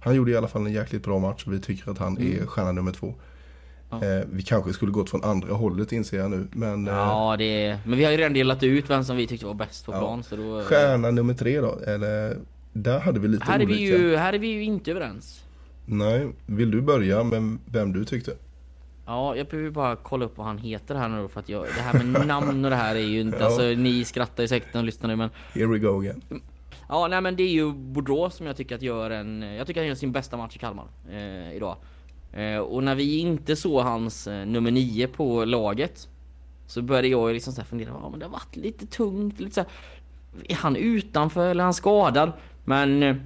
Han 0.00 0.14
gjorde 0.14 0.30
i 0.30 0.36
alla 0.36 0.48
fall 0.48 0.66
en 0.66 0.72
jäkligt 0.72 1.02
bra 1.04 1.18
match 1.18 1.44
och 1.46 1.52
vi 1.52 1.60
tycker 1.60 1.90
att 1.90 1.98
han 1.98 2.18
är 2.18 2.46
stjärna 2.46 2.72
nummer 2.72 2.92
två. 2.92 3.06
Mm. 3.06 4.08
Ja. 4.08 4.18
Eh, 4.18 4.24
vi 4.32 4.42
kanske 4.42 4.72
skulle 4.72 4.92
gått 4.92 5.10
från 5.10 5.24
andra 5.24 5.54
hållet 5.54 5.92
inser 5.92 6.18
jag 6.18 6.30
nu. 6.30 6.48
Men 6.52 6.88
eh, 6.88 6.94
ja 6.94 7.34
det 7.38 7.64
är, 7.66 7.78
Men 7.86 7.98
vi 7.98 8.04
har 8.04 8.10
ju 8.10 8.16
redan 8.16 8.32
delat 8.32 8.62
ut 8.62 8.90
vem 8.90 9.04
som 9.04 9.16
vi 9.16 9.26
tyckte 9.26 9.46
var 9.46 9.54
bäst 9.54 9.86
på 9.86 9.92
Ja. 9.92 9.98
plan 9.98 10.22
så 10.22 10.36
då... 10.36 10.62
stjärna 10.62 11.10
nummer 11.10 11.34
tre 11.34 11.60
då? 11.60 11.78
Eller, 11.86 12.36
där 12.72 13.00
hade 13.00 13.20
vi 13.20 13.28
lite 13.28 13.44
Här 13.44 13.60
är, 13.60 13.64
olika. 13.64 13.78
vi 13.78 13.86
ju, 13.86 14.16
här 14.16 14.32
är 14.32 14.38
vi 14.38 14.48
ju 14.48 14.62
inte 14.64 14.90
överens. 14.90 15.44
Nej, 15.86 16.28
vill 16.46 16.70
du 16.70 16.80
börja 16.80 17.24
med 17.24 17.58
vem 17.66 17.92
du 17.92 18.04
tyckte? 18.04 18.32
Ja, 19.06 19.36
jag 19.36 19.46
behöver 19.46 19.70
bara 19.70 19.96
kolla 19.96 20.24
upp 20.24 20.36
vad 20.38 20.46
han 20.46 20.58
heter 20.58 20.94
här 20.94 21.08
nu 21.08 21.28
för 21.28 21.40
att 21.40 21.48
jag, 21.48 21.64
det 21.76 21.82
här 21.82 22.04
med 22.04 22.26
namn 22.26 22.64
och 22.64 22.70
det 22.70 22.76
här 22.76 22.94
är 22.94 23.00
ju 23.00 23.20
inte, 23.20 23.38
Ja. 23.40 23.44
alltså 23.46 23.62
ni 23.62 24.04
skrattar 24.04 24.42
ju 24.42 24.48
säkert 24.48 24.74
när 24.74 24.80
ni 24.82 24.86
lyssnar 24.86 25.08
nu 25.08 25.16
men 25.16 25.30
Here 25.54 25.66
we 25.66 25.78
go 25.78 26.00
again. 26.00 26.22
Ja, 26.88 27.08
nej 27.08 27.20
men 27.20 27.36
det 27.36 27.42
är 27.42 27.52
ju 27.52 27.72
Boudreau 27.72 28.30
som 28.30 28.46
jag 28.46 28.56
tycker 28.56 28.74
att 28.74 28.82
gör 28.82 29.10
en, 29.10 29.42
jag 29.42 29.66
tycker 29.66 29.80
han 29.80 29.88
gör 29.88 29.94
sin 29.94 30.12
bästa 30.12 30.36
match 30.36 30.56
i 30.56 30.58
Kalmar 30.58 30.86
eh, 31.10 31.52
idag. 31.52 31.76
Eh, 32.32 32.58
och 32.58 32.84
när 32.84 32.94
vi 32.94 33.18
inte 33.18 33.56
såg 33.56 33.82
hans 33.82 34.26
eh, 34.26 34.46
nummer 34.46 34.70
9 34.70 35.06
på 35.06 35.44
laget 35.44 36.08
så 36.66 36.82
började 36.82 37.08
jag 37.08 37.28
ju 37.28 37.34
liksom 37.34 37.52
så 37.52 37.60
här 37.60 37.68
fundera, 37.68 37.90
ja 38.02 38.08
men 38.08 38.18
det 38.18 38.26
har 38.26 38.32
varit 38.32 38.56
lite 38.56 38.86
tungt, 38.86 39.40
lite 39.40 39.54
så 39.54 39.60
här, 39.60 39.70
Är 40.48 40.54
han 40.54 40.76
utanför 40.76 41.50
eller 41.50 41.60
är 41.62 41.64
han 41.64 41.74
skadad? 41.74 42.32
Men 42.64 43.02
eh, 43.02 43.16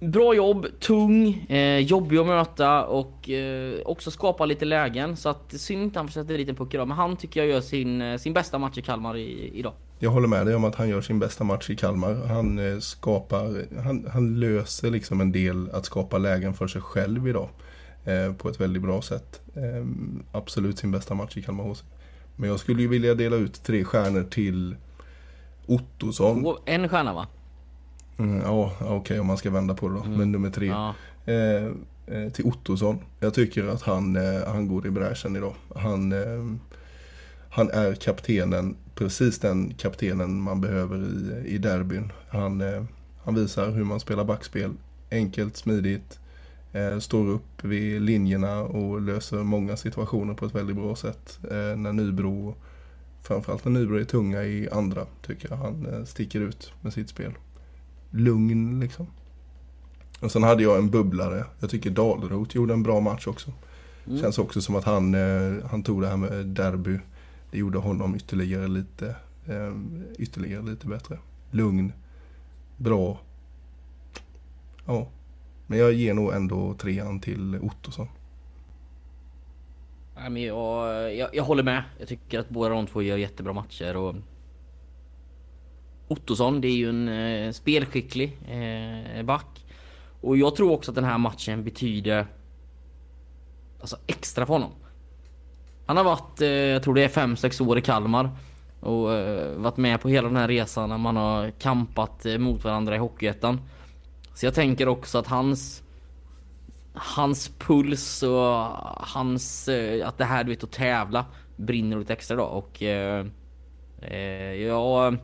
Bra 0.00 0.34
jobb, 0.34 0.66
tung, 0.80 1.46
eh, 1.48 1.78
jobbig 1.78 2.18
att 2.18 2.26
möta 2.26 2.84
och 2.84 3.30
eh, 3.30 3.80
också 3.84 4.10
skapa 4.10 4.46
lite 4.46 4.64
lägen. 4.64 5.16
Så 5.16 5.28
att 5.28 5.52
synd 5.52 5.82
inte 5.82 5.98
han 5.98 6.08
får 6.08 6.12
sätta 6.12 6.32
dit 6.32 6.48
en 6.48 6.54
puck 6.54 6.74
idag. 6.74 6.88
Men 6.88 6.96
han 6.96 7.16
tycker 7.16 7.40
jag 7.40 7.48
gör 7.48 7.60
sin, 7.60 8.02
eh, 8.02 8.16
sin 8.16 8.32
bästa 8.32 8.58
match 8.58 8.78
i 8.78 8.82
Kalmar 8.82 9.16
i, 9.16 9.50
idag. 9.54 9.72
Jag 9.98 10.10
håller 10.10 10.28
med 10.28 10.46
dig 10.46 10.54
om 10.54 10.64
att 10.64 10.74
han 10.74 10.88
gör 10.88 11.00
sin 11.00 11.18
bästa 11.18 11.44
match 11.44 11.70
i 11.70 11.76
Kalmar. 11.76 12.14
Han 12.14 12.58
eh, 12.58 12.78
skapar, 12.78 13.64
han, 13.82 14.06
han 14.12 14.40
löser 14.40 14.90
liksom 14.90 15.20
en 15.20 15.32
del 15.32 15.70
att 15.70 15.84
skapa 15.84 16.18
lägen 16.18 16.54
för 16.54 16.66
sig 16.66 16.80
själv 16.82 17.28
idag. 17.28 17.48
Eh, 18.04 18.32
på 18.32 18.48
ett 18.48 18.60
väldigt 18.60 18.82
bra 18.82 19.02
sätt. 19.02 19.40
Eh, 19.54 19.86
absolut 20.32 20.78
sin 20.78 20.90
bästa 20.90 21.14
match 21.14 21.36
i 21.36 21.42
Kalmar 21.42 21.64
HC. 21.64 21.82
Men 22.36 22.50
jag 22.50 22.60
skulle 22.60 22.82
ju 22.82 22.88
vilja 22.88 23.14
dela 23.14 23.36
ut 23.36 23.62
tre 23.62 23.84
stjärnor 23.84 24.22
till 24.22 24.76
Ottosson. 25.66 26.56
En 26.64 26.88
stjärna 26.88 27.12
va? 27.12 27.26
Mm, 28.18 28.40
ja, 28.40 28.72
okej 28.80 29.20
om 29.20 29.26
man 29.26 29.36
ska 29.36 29.50
vända 29.50 29.74
på 29.74 29.88
det 29.88 29.94
då. 29.94 30.04
Men 30.04 30.32
nummer 30.32 30.50
tre. 30.50 30.66
Ja. 30.66 30.94
Eh, 31.26 31.66
eh, 32.06 32.32
till 32.32 32.44
Ottosson. 32.44 32.98
Jag 33.20 33.34
tycker 33.34 33.68
att 33.68 33.82
han, 33.82 34.16
eh, 34.16 34.46
han 34.46 34.68
går 34.68 34.86
i 34.86 34.90
bräschen 34.90 35.36
idag. 35.36 35.54
Han, 35.76 36.12
eh, 36.12 36.44
han 37.50 37.70
är 37.70 37.94
kaptenen, 37.94 38.76
precis 38.98 39.38
den 39.38 39.74
kaptenen 39.74 40.40
man 40.40 40.60
behöver 40.60 40.96
i, 40.96 41.48
i 41.48 41.58
derbyn. 41.58 42.12
Han, 42.28 42.60
eh, 42.60 42.84
han 43.24 43.34
visar 43.34 43.70
hur 43.70 43.84
man 43.84 44.00
spelar 44.00 44.24
backspel. 44.24 44.72
Enkelt, 45.10 45.56
smidigt. 45.56 46.18
Eh, 46.72 46.98
står 46.98 47.28
upp 47.28 47.64
vid 47.64 48.02
linjerna 48.02 48.60
och 48.60 49.00
löser 49.00 49.36
många 49.36 49.76
situationer 49.76 50.34
på 50.34 50.46
ett 50.46 50.54
väldigt 50.54 50.76
bra 50.76 50.96
sätt. 50.96 51.38
Eh, 51.44 51.76
när 51.76 51.92
Nybro, 51.92 52.54
framförallt 53.22 53.64
när 53.64 53.72
Nybro 53.72 53.96
är 53.96 54.04
tunga 54.04 54.44
i 54.44 54.68
andra, 54.70 55.06
tycker 55.26 55.50
jag 55.50 55.56
han 55.56 56.06
sticker 56.06 56.40
ut 56.40 56.72
med 56.80 56.92
sitt 56.92 57.08
spel. 57.08 57.32
Lugn 58.10 58.80
liksom. 58.80 59.06
Och 60.20 60.32
sen 60.32 60.42
hade 60.42 60.62
jag 60.62 60.78
en 60.78 60.90
bubblare. 60.90 61.44
Jag 61.60 61.70
tycker 61.70 61.90
Dalroth 61.90 62.56
gjorde 62.56 62.74
en 62.74 62.82
bra 62.82 63.00
match 63.00 63.26
också. 63.26 63.52
Mm. 64.06 64.20
Känns 64.20 64.38
också 64.38 64.60
som 64.60 64.76
att 64.76 64.84
han, 64.84 65.14
han 65.70 65.82
tog 65.82 66.02
det 66.02 66.08
här 66.08 66.16
med 66.16 66.46
derby. 66.46 66.98
Det 67.50 67.58
gjorde 67.58 67.78
honom 67.78 68.16
ytterligare 68.16 68.68
lite, 68.68 69.16
eh, 69.46 69.76
ytterligare 70.18 70.62
lite 70.62 70.86
bättre. 70.86 71.18
Lugn, 71.50 71.92
bra. 72.76 73.20
Ja, 74.86 75.08
men 75.66 75.78
jag 75.78 75.92
ger 75.92 76.14
nog 76.14 76.32
ändå 76.32 76.74
trean 76.74 77.20
till 77.20 77.58
Ottosson. 77.62 78.08
Men 80.14 80.42
jag, 80.42 81.14
jag, 81.14 81.34
jag 81.34 81.44
håller 81.44 81.62
med. 81.62 81.82
Jag 81.98 82.08
tycker 82.08 82.38
att 82.38 82.48
båda 82.48 82.74
de 82.74 82.86
två 82.86 83.02
gör 83.02 83.16
jättebra 83.16 83.52
matcher. 83.52 83.96
Och 83.96 84.14
Ottosson, 86.08 86.60
det 86.60 86.68
är 86.68 86.76
ju 86.76 86.88
en 86.88 87.08
eh, 87.08 87.52
spelskicklig 87.52 88.38
eh, 88.48 89.22
back. 89.22 89.66
Och 90.20 90.36
jag 90.36 90.56
tror 90.56 90.72
också 90.72 90.90
att 90.90 90.94
den 90.94 91.04
här 91.04 91.18
matchen 91.18 91.64
betyder 91.64 92.26
alltså 93.80 93.96
extra 94.06 94.46
för 94.46 94.52
honom. 94.52 94.72
Han 95.88 95.96
har 95.96 96.04
varit, 96.04 96.40
eh, 96.40 96.48
jag 96.48 96.82
tror 96.82 96.94
det 96.94 97.04
är 97.04 97.08
5-6 97.08 97.60
år 97.68 97.78
i 97.78 97.80
Kalmar. 97.80 98.30
Och 98.80 99.14
eh, 99.14 99.56
varit 99.56 99.76
med 99.76 100.00
på 100.00 100.08
hela 100.08 100.28
den 100.28 100.36
här 100.36 100.48
resan 100.48 100.88
när 100.88 100.98
man 100.98 101.16
har 101.16 101.50
kampat 101.50 102.26
eh, 102.26 102.38
mot 102.38 102.64
varandra 102.64 102.94
i 102.94 102.98
Hockeyettan. 102.98 103.60
Så 104.34 104.46
jag 104.46 104.54
tänker 104.54 104.88
också 104.88 105.18
att 105.18 105.26
hans 105.26 105.82
Hans 106.94 107.50
puls 107.58 108.22
och 108.22 108.64
hans, 109.06 109.68
att 110.04 110.18
det 110.18 110.24
här 110.24 110.44
du 110.44 110.50
vet 110.50 110.64
att 110.64 110.72
tävla 110.72 111.24
brinner 111.56 111.98
lite 111.98 112.12
extra 112.12 112.36
då 112.36 112.44
och 112.44 112.82
eh, 112.82 113.26
jag 114.54 115.16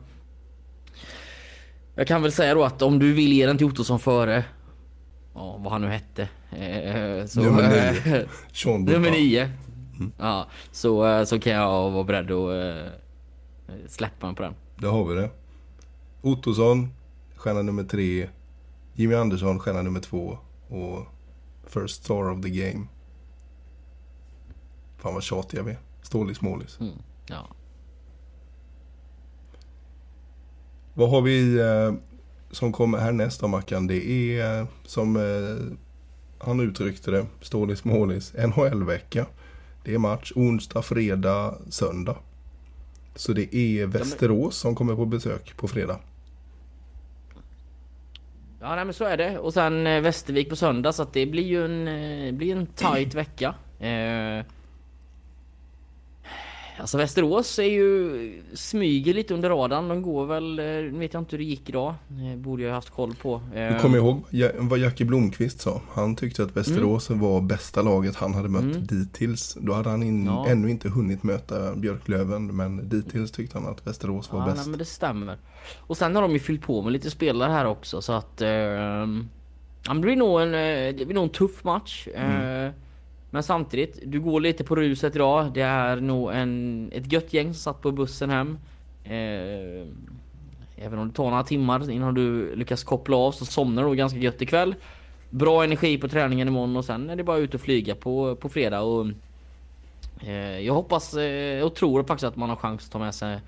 Jag 1.95 2.07
kan 2.07 2.21
väl 2.21 2.31
säga 2.31 2.53
då 2.53 2.63
att 2.63 2.81
om 2.81 2.99
du 2.99 3.13
vill 3.13 3.33
ge 3.33 3.45
den 3.45 3.57
till 3.57 3.67
Ottosson 3.67 3.99
före 3.99 4.43
Ja 5.33 5.57
vad 5.59 5.71
han 5.71 5.81
nu 5.81 5.87
hette 5.87 6.21
eh, 6.51 7.25
så, 7.25 7.41
Nummer 7.41 7.69
nio. 7.69 8.27
Nummer 8.93 9.11
Burpan. 9.11 9.64
Nio 9.99 10.11
Ja 10.17 10.47
så, 10.71 11.07
eh, 11.07 11.23
så 11.23 11.39
kan 11.39 11.53
jag 11.53 11.91
vara 11.91 12.03
beredd 12.03 12.31
att 12.31 12.51
eh, 12.51 12.91
släppa 13.87 14.27
mig 14.27 14.35
på 14.35 14.43
den 14.43 14.53
Där 14.77 14.89
har 14.89 15.05
vi 15.05 15.15
det. 15.15 15.29
Ottosson, 16.21 16.89
stjärna 17.35 17.61
nummer 17.61 17.83
tre. 17.83 18.29
Jimmy 18.93 19.15
Andersson, 19.15 19.59
stjärna 19.59 19.81
nummer 19.81 19.99
två. 19.99 20.37
Och 20.67 21.05
First 21.67 22.03
Star 22.03 22.29
of 22.31 22.41
the 22.41 22.49
Game. 22.49 22.87
Fan 24.97 25.13
vad 25.13 25.23
tjatiga 25.23 25.63
vi 25.63 25.71
är. 25.71 25.79
Stålis 26.01 26.41
målis. 26.41 26.79
mm. 26.79 26.93
Ja 27.27 27.47
Vad 30.93 31.09
har 31.09 31.21
vi 31.21 31.59
eh, 31.59 31.93
som 32.51 32.71
kommer 32.71 32.97
härnäst 32.97 33.41
då 33.41 33.47
Mackan? 33.47 33.87
Det 33.87 34.09
är 34.09 34.59
eh, 34.59 34.67
som 34.85 35.15
eh, 35.15 35.77
han 36.45 36.59
uttryckte 36.59 37.11
det, 37.11 37.25
Stålis 37.41 37.83
målis, 37.83 38.33
NHL-vecka. 38.33 39.25
Det 39.85 39.93
är 39.93 39.97
match 39.97 40.31
onsdag, 40.35 40.81
fredag, 40.81 41.55
söndag. 41.69 42.17
Så 43.15 43.33
det 43.33 43.55
är 43.55 43.85
Västerås 43.85 44.57
som 44.57 44.75
kommer 44.75 44.95
på 44.95 45.05
besök 45.05 45.57
på 45.57 45.67
fredag. 45.67 45.99
Ja 48.61 48.75
nej, 48.75 48.85
men 48.85 48.93
så 48.93 49.03
är 49.03 49.17
det. 49.17 49.39
Och 49.39 49.53
sen 49.53 49.87
eh, 49.87 50.01
Västervik 50.01 50.49
på 50.49 50.55
söndag 50.55 50.93
så 50.93 51.03
att 51.03 51.13
det 51.13 51.25
blir 51.25 51.43
ju 51.43 51.65
en, 51.65 51.87
eh, 51.87 52.33
blir 52.33 52.55
en 52.55 52.65
tight 52.65 53.13
vecka. 53.13 53.55
Eh, 53.79 54.45
alltså 56.79 56.97
Västerås 56.97 57.59
är 57.59 57.63
ju 57.63 58.41
smyger 58.53 59.13
lite 59.13 59.33
under 59.33 59.49
radarn. 59.49 59.87
De 59.87 60.01
går 60.01 60.25
väl, 60.25 60.59
eh, 60.59 60.65
nu 60.65 60.99
vet 60.99 61.13
jag 61.13 61.21
inte 61.21 61.31
hur 61.31 61.37
det 61.37 61.43
gick 61.49 61.69
idag. 61.69 61.93
Eh, 62.09 62.37
borde 62.37 62.63
jag 62.63 62.69
ha 62.69 62.75
haft 62.75 62.89
koll 62.89 63.15
på. 63.21 63.41
Eh, 63.55 63.73
Du 63.73 63.79
kommer 63.79 63.97
ihåg 63.97 64.23
Ja- 64.29 64.49
vad 64.59 64.79
Jackie 64.79 65.05
Blomqvist 65.07 65.61
sa? 65.61 65.81
Han 65.93 66.15
tyckte 66.15 66.43
att 66.43 66.57
Västerås 66.57 67.09
var 67.09 67.41
bästa 67.41 67.81
laget 67.81 68.15
han 68.15 68.33
hade 68.33 68.49
mött 68.49 68.61
Mm. 68.63 68.85
dittills. 68.85 69.57
Då 69.61 69.73
hade 69.73 69.89
han 69.89 70.03
in, 70.03 70.25
Ja. 70.25 70.45
ännu 70.47 70.69
inte 70.69 70.89
hunnit 70.89 71.23
möta 71.23 71.75
Björklöven 71.75 72.55
men 72.55 72.89
dittills 72.89 73.31
tyckte 73.31 73.57
han 73.59 73.67
att 73.67 73.87
Västerås 73.87 74.31
var 74.31 74.39
ja, 74.39 74.45
bäst. 74.45 74.57
nej, 74.57 74.67
men 74.69 74.79
det 74.79 74.85
stämmer. 74.85 75.37
Och 75.79 75.97
sen 75.97 76.15
har 76.15 76.21
de 76.21 76.31
ju 76.31 76.39
fyllt 76.39 76.61
på 76.61 76.81
med 76.81 76.93
lite 76.93 77.11
spelare 77.11 77.51
här 77.51 77.65
också 77.65 78.01
så 78.01 78.13
att... 78.13 78.41
Eh, 78.41 78.49
ja, 78.49 79.93
det 79.93 79.99
blir 79.99 80.15
nog 80.15 80.41
en, 80.41 80.47
eh, 80.53 80.95
det 80.97 81.05
blir 81.05 81.13
nog 81.15 81.23
en 81.23 81.29
tuff 81.29 81.63
match. 81.63 82.07
Eh, 82.07 82.71
men 83.35 83.43
samtidigt, 83.43 83.99
du 84.05 84.19
går 84.19 84.39
lite 84.41 84.63
på 84.63 84.75
ruset 84.75 85.15
idag. 85.15 85.51
Det 85.53 85.61
är 85.61 85.95
nog 86.01 86.31
en, 86.33 86.89
ett 86.93 87.11
gött 87.11 87.33
gäng 87.33 87.53
som 87.53 87.53
satt 87.73 87.81
på 87.81 87.91
bussen 87.91 88.29
hem. 88.29 88.57
Eh, 89.03 89.87
även 90.77 90.99
om 90.99 91.07
det 91.07 91.13
tar 91.13 91.29
några 91.29 91.43
timmar 91.43 91.91
innan 91.91 92.13
du 92.13 92.55
lyckas 92.55 92.83
koppla 92.83 93.17
av 93.17 93.31
så 93.31 93.45
somnar 93.45 93.83
du 93.89 93.95
ganska 93.95 94.19
gött 94.19 94.41
ikväll. 94.41 94.75
Bra 95.29 95.63
energi 95.63 95.97
på 95.97 96.07
träningen 96.07 96.47
imorgon 96.47 96.75
och 96.77 96.85
sen 96.85 97.09
är 97.09 97.15
det 97.15 97.23
bara 97.23 97.37
ut 97.37 97.53
och 97.53 97.61
flyga 97.61 97.95
på, 97.95 98.35
på 98.35 98.49
fredag. 98.49 98.81
Och, 98.81 99.07
eh, 100.21 100.59
jag 100.59 100.73
hoppas 100.73 101.13
eh, 101.13 101.63
och 101.65 101.75
tror 101.75 102.03
faktiskt 102.03 102.23
att 102.27 102.35
man 102.35 102.49
har 102.49 102.55
chans 102.55 102.85
att 102.85 102.91
ta 102.91 102.99
med 102.99 103.15
sig 103.15 103.39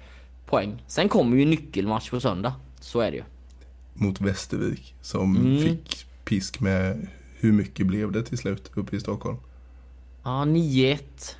poäng. 0.45 0.83
Sen 0.87 1.09
kommer 1.09 1.37
ju 1.37 1.45
nyckelmatch 1.45 2.09
på 2.09 2.19
söndag. 2.19 2.53
Så 2.79 2.99
är 2.99 3.11
det 3.11 3.17
ju. 3.17 3.23
mot 3.93 4.21
Västervik 4.21 4.95
som 5.01 5.35
Mm. 5.37 5.59
fick 5.63 6.05
pisk 6.25 6.59
med 6.59 7.07
hur 7.39 7.51
mycket 7.51 7.87
blev 7.87 8.11
det 8.11 8.23
till 8.23 8.37
slut 8.37 8.71
uppe 8.75 8.95
i 8.95 8.99
Stockholm? 8.99 9.37
Ja, 10.27 10.45
9-1. 10.45 10.97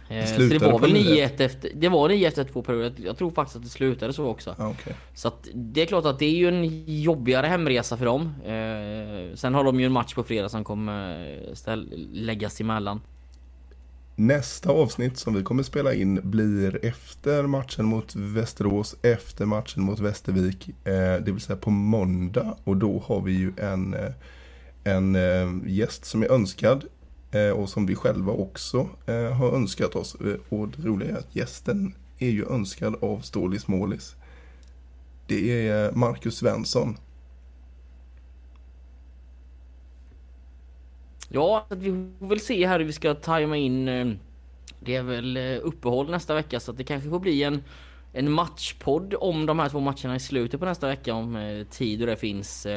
Eh, 0.10 0.26
så 0.26 0.42
det 0.42 0.60
var 0.60 0.80
väl 0.80 0.96
9-1. 0.96 1.38
9-1 1.38 1.42
efter... 1.42 1.72
Det 1.76 1.90
var 1.90 2.10
9-1 2.10 2.28
efter 2.28 2.44
två 2.44 2.62
perioder. 2.62 2.94
Jag 2.98 3.18
tror 3.18 3.32
faktiskt 3.32 3.56
att 3.56 3.64
det 3.64 3.70
slutade 3.70 4.14
så 4.14 4.26
också. 4.26 4.56
Okej. 4.60 4.96
Så 5.14 5.28
att 5.28 5.48
det 5.54 5.82
är 5.82 5.86
klart 5.86 6.06
att 6.06 6.20
det 6.20 6.26
är 6.26 6.36
ju 6.36 6.48
en 6.48 6.84
jobbigare 7.02 7.48
hemresa 7.48 7.98
för 7.98 8.06
dem. 8.06 8.22
Eh, 8.46 9.36
sen 9.36 9.54
har 9.54 9.64
de 9.64 9.80
ju 9.80 9.86
en 9.86 9.92
match 9.92 10.14
på 10.14 10.24
fredag 10.24 10.50
som 10.50 10.64
kommer 10.64 11.28
eh, 11.32 11.54
ställ, 11.54 12.08
läggas 12.14 12.62
emellan. 12.62 13.02
Nästa 14.16 14.72
avsnitt 14.72 15.18
som 15.18 15.34
vi 15.34 15.44
kommer 15.44 15.64
spela 15.64 15.94
in 15.94 16.20
blir 16.24 16.86
efter 16.86 17.44
matchen 17.44 17.86
mot 17.86 18.16
Västerås, 18.16 18.96
efter 19.02 19.46
matchen 19.46 19.84
mot 19.84 20.00
Västervik, 20.00 20.70
eh, 20.70 20.94
det 21.26 21.32
vill 21.32 21.42
säga 21.42 21.58
på 21.58 21.70
måndag. 21.70 22.58
Och 22.64 22.78
då 22.78 23.04
har 23.06 23.22
vi 23.22 23.32
ju 23.32 23.54
en, 23.58 23.96
en 24.84 25.64
gäst 25.66 26.06
som 26.06 26.24
är 26.24 26.32
önskad 26.32 26.86
Eh, 27.32 27.50
och 27.50 27.70
som 27.70 27.86
vi 27.86 27.96
själva 27.96 28.34
också 28.34 28.90
eh, 29.06 29.34
har 29.34 29.56
önskat 29.56 29.96
oss. 29.96 30.16
Eh, 30.16 30.36
och 30.50 30.68
det 30.68 30.88
roliga 30.88 31.12
är 31.12 31.20
att 31.20 31.36
gästen 31.36 31.96
är 32.20 32.30
ju 32.30 32.46
önskad 32.46 32.96
av 33.04 33.20
Stålis 33.20 33.68
Målis. 33.68 34.16
Det 35.28 35.68
är 35.68 35.92
Marcus 35.92 36.38
Svensson. 36.38 36.98
Ja, 41.30 41.66
vi 41.70 42.10
får 42.20 42.28
väl 42.28 42.40
se 42.40 42.68
här 42.68 42.80
hur 42.80 42.86
vi 42.86 42.94
ska 42.94 43.16
tajma 43.16 43.58
in. 43.58 43.86
Det 44.80 44.96
är 44.96 45.04
väl 45.04 45.38
uppehåll 45.64 46.12
nästa 46.12 46.36
vecka 46.36 46.60
så 46.60 46.72
att 46.72 46.78
det 46.78 46.84
kanske 46.84 47.10
får 47.10 47.20
bli 47.20 47.44
en 47.44 47.64
en 48.14 48.32
matchpodd 48.32 49.14
om 49.20 49.46
de 49.46 49.60
här 49.60 49.70
två 49.70 49.80
matcherna 49.80 50.16
i 50.16 50.20
slutet 50.20 50.60
på 50.60 50.66
nästa 50.66 50.88
vecka 50.88 51.14
om 51.14 51.66
tid 51.70 52.02
och 52.02 52.08
det 52.08 52.16
finns. 52.16 52.68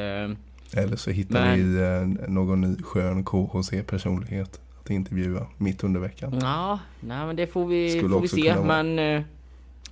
Eller 0.77 0.95
så 0.95 1.11
hittar 1.11 1.45
Men- 1.45 1.73
vi 1.73 1.81
eh, 1.81 2.29
någon 2.29 2.61
ny 2.61 2.75
skön 2.83 3.23
KHC-personlighet 3.23 4.61
att 4.83 4.89
intervjua 4.89 5.47
mitt 5.57 5.83
under 5.83 5.99
veckan. 5.99 6.39
Ja, 6.41 6.79
nej 6.99 7.25
men 7.25 7.35
det 7.35 7.47
får 7.47 7.65
vi, 7.65 7.89
Skulle 7.97 8.09
får 8.13 8.21
vi 8.21 8.27
se. 8.27 8.41
kunna. 8.41 8.83
Men, 8.83 8.99
eh, 9.17 9.21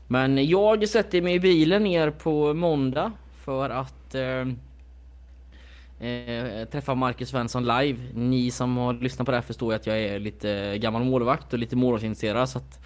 men 0.08 0.48
jag 0.48 0.90
sätter 0.90 1.22
mig 1.22 1.34
i 1.36 1.40
bilen 1.40 1.84
ner 1.84 2.10
på 2.12 2.54
måndag 2.54 3.12
för 3.46 3.70
att 3.70 4.16
eh, 4.16 4.48
eh, 6.10 6.66
träffa 6.72 6.96
Marcus 6.96 7.30
Svensson 7.30 7.64
live. 7.66 8.00
Ni 8.14 8.52
som 8.52 8.78
har 8.78 8.94
lyssnat 8.94 9.26
på 9.26 9.32
det 9.32 9.38
här 9.38 9.42
förstår 9.42 9.72
ju 9.74 9.76
att 9.76 9.88
jag 9.88 10.00
är 10.00 10.20
lite 10.20 10.78
gammal 10.78 11.04
målvakt 11.04 11.54
och 11.54 11.60
lite 11.60 11.76
målvaktsintresserad. 11.76 12.44
Att, 12.44 12.80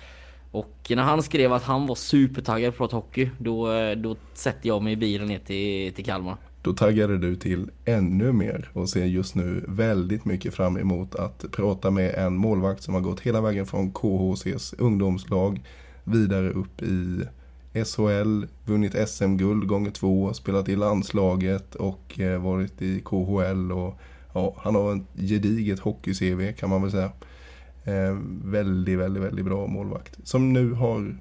och 0.51 0.75
när 0.89 1.03
han 1.03 1.23
skrev 1.23 1.53
att 1.53 1.63
han 1.63 1.87
var 1.87 1.95
supertaggad 1.95 2.77
på 2.77 2.83
att 2.83 2.89
prata 2.91 2.95
hockey, 3.05 3.29
då, 3.37 3.67
då 3.95 4.15
sätter 4.33 4.67
jag 4.67 4.81
mig 4.83 4.93
i 4.93 4.95
bilen 4.95 5.27
ner 5.27 5.39
till, 5.39 5.93
till 5.93 6.05
Kalmar. 6.05 6.37
Då 6.63 6.73
taggade 6.73 7.17
du 7.17 7.35
till 7.35 7.71
ännu 7.85 8.31
mer 8.31 8.69
och 8.73 8.89
ser 8.89 9.05
just 9.05 9.35
nu 9.35 9.65
väldigt 9.67 10.25
mycket 10.25 10.53
fram 10.53 10.77
emot 10.77 11.15
att 11.15 11.45
prata 11.51 11.91
med 11.91 12.15
en 12.15 12.35
målvakt 12.35 12.83
som 12.83 12.93
har 12.93 13.01
gått 13.01 13.19
hela 13.19 13.41
vägen 13.41 13.65
från 13.65 13.91
KHCs 13.91 14.73
ungdomslag 14.73 15.61
vidare 16.03 16.49
upp 16.49 16.81
i 16.81 17.21
SHL, 17.73 18.45
vunnit 18.65 19.09
SM-guld 19.09 19.67
gånger 19.67 19.91
två, 19.91 20.33
spelat 20.33 20.69
i 20.69 20.75
landslaget 20.75 21.75
och 21.75 22.19
eh, 22.19 22.41
varit 22.41 22.81
i 22.81 23.01
KHL 23.05 23.71
och 23.71 23.99
ja, 24.33 24.55
han 24.57 24.75
har 24.75 24.95
ett 24.95 25.29
gediget 25.29 25.79
hockey-CV 25.79 26.53
kan 26.53 26.69
man 26.69 26.81
väl 26.81 26.91
säga. 26.91 27.11
Eh, 27.83 28.17
väldigt, 28.43 28.99
väldigt, 28.99 29.23
väldigt 29.23 29.45
bra 29.45 29.67
målvakt. 29.67 30.19
Som 30.23 30.53
nu 30.53 30.71
har 30.71 31.17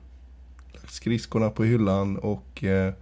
lagt 0.72 0.92
skridskorna 0.92 1.50
på 1.50 1.64
hyllan 1.64 2.16
och 2.16 2.64
eh, 2.64 2.94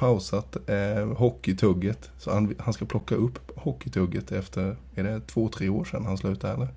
pausat 0.00 0.56
eh, 0.68 1.16
hockeytugget. 1.16 2.10
Så 2.18 2.32
han, 2.32 2.54
han 2.58 2.72
ska 2.72 2.84
plocka 2.84 3.14
upp 3.14 3.38
hockeytugget 3.56 4.32
efter, 4.32 4.76
är 4.94 5.04
det 5.04 5.20
två, 5.26 5.48
tre 5.48 5.68
år 5.68 5.84
sedan 5.84 6.06
han 6.06 6.18
slutade 6.18 6.54
eller? 6.54 6.68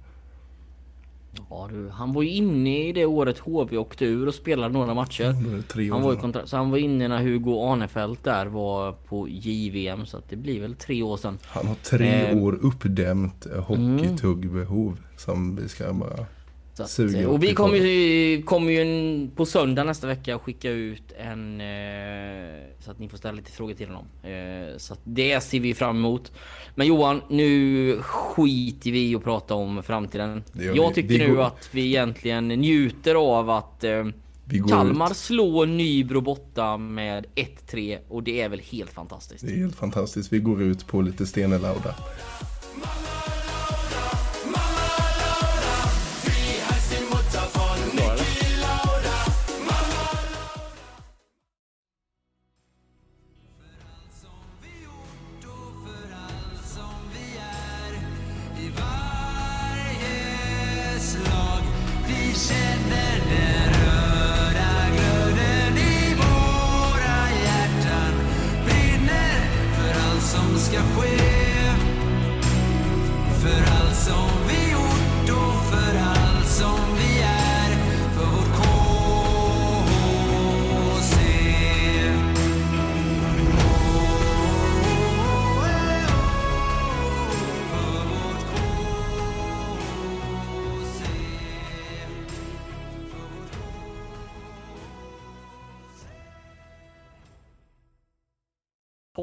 Ja, 1.50 1.70
du, 1.72 1.90
han 1.90 2.14
var 2.14 2.22
ju 2.22 2.30
inne 2.30 2.88
i 2.88 2.92
det 2.92 3.06
året 3.06 3.40
HV 3.40 3.78
åkte 3.78 4.06
ur 4.06 4.28
och 4.28 4.34
spelade 4.34 4.74
några 4.74 4.94
matcher. 4.94 5.30
År 5.30 5.92
Han 5.92 6.02
var, 6.02 6.16
kontrakt, 6.16 6.50
så 6.50 6.58
han 6.58 6.72
var 6.72 6.78
inne 6.78 7.08
när 7.08 7.24
Hugo 7.24 7.72
Arnefelt 7.72 8.24
där 8.24 8.46
var 8.46 8.92
på 8.92 9.28
JVM 9.30 10.06
så 10.06 10.18
att 10.18 10.30
det 10.30 10.36
blir 10.36 10.62
väl 10.62 10.76
tre 10.76 11.04
år 11.04 11.18
sedan. 11.18 11.38
Han 11.44 11.68
har 11.68 11.76
tre 11.76 12.32
Eh, 12.32 12.38
år 12.38 12.60
uppdämt 12.62 13.46
eh, 13.46 13.64
hockeytuggbehov 13.64 15.00
som 15.18 15.56
vi 15.56 15.70
ska 15.70 15.94
bara 15.94 16.26
att, 16.80 17.00
eh, 17.00 17.26
och 17.26 17.44
vi 17.44 17.54
kommer 17.54 17.78
ju, 17.78 18.44
kommer 18.44 18.72
ju 18.72 19.28
på 19.36 19.46
söndag 19.46 19.84
nästa 19.84 20.08
vecka 20.08 20.40
skicka 20.40 20.70
ut 20.70 21.04
en 21.20 21.62
eh, 21.62 21.68
så 22.80 22.92
att 22.92 23.00
ni 23.00 23.10
får 23.10 23.18
ställa 23.18 23.34
lite 23.34 23.52
frågor 23.52 23.74
till 23.74 23.88
honom. 23.88 24.06
Eh, 24.24 24.78
så 24.78 24.96
det 25.04 25.44
ser 25.44 25.60
vi 25.60 25.74
fram 25.74 25.98
emot. 25.98 26.32
Men 26.76 26.88
Johan, 26.88 27.22
nu 27.30 27.98
skiter 28.02 28.92
vi 28.92 29.12
i 29.12 29.16
att 29.16 29.24
prata 29.24 29.54
om 29.56 29.84
framtiden. 29.84 30.44
Jag 30.54 30.88
vi. 30.90 30.94
tycker 30.94 31.10
Vi 31.10 31.18
nu 31.18 31.36
går- 31.36 31.44
att 31.44 31.70
vi 31.72 31.86
egentligen 31.88 32.48
njuter 32.48 33.16
av 33.16 33.50
att 33.50 33.84
eh, 33.84 34.06
Kalmar 34.70 35.12
ut. 35.12 35.18
slår 35.18 35.66
Nybro 35.66 36.22
borta 36.22 36.78
med 36.78 37.26
1-3 37.36 37.98
och 38.10 38.24
det 38.24 38.42
är 38.42 38.50
väl 38.50 38.60
helt 38.72 38.92
fantastiskt. 38.92 39.46
Det 39.48 39.52
är 39.54 39.58
helt 39.58 39.76
fantastiskt. 39.76 40.34
Vi 40.34 40.40
går 40.40 40.62
ut 40.62 40.88
på 40.88 41.02
lite 41.02 41.26
Stenelauda. 41.26 41.96
I 43.23 43.23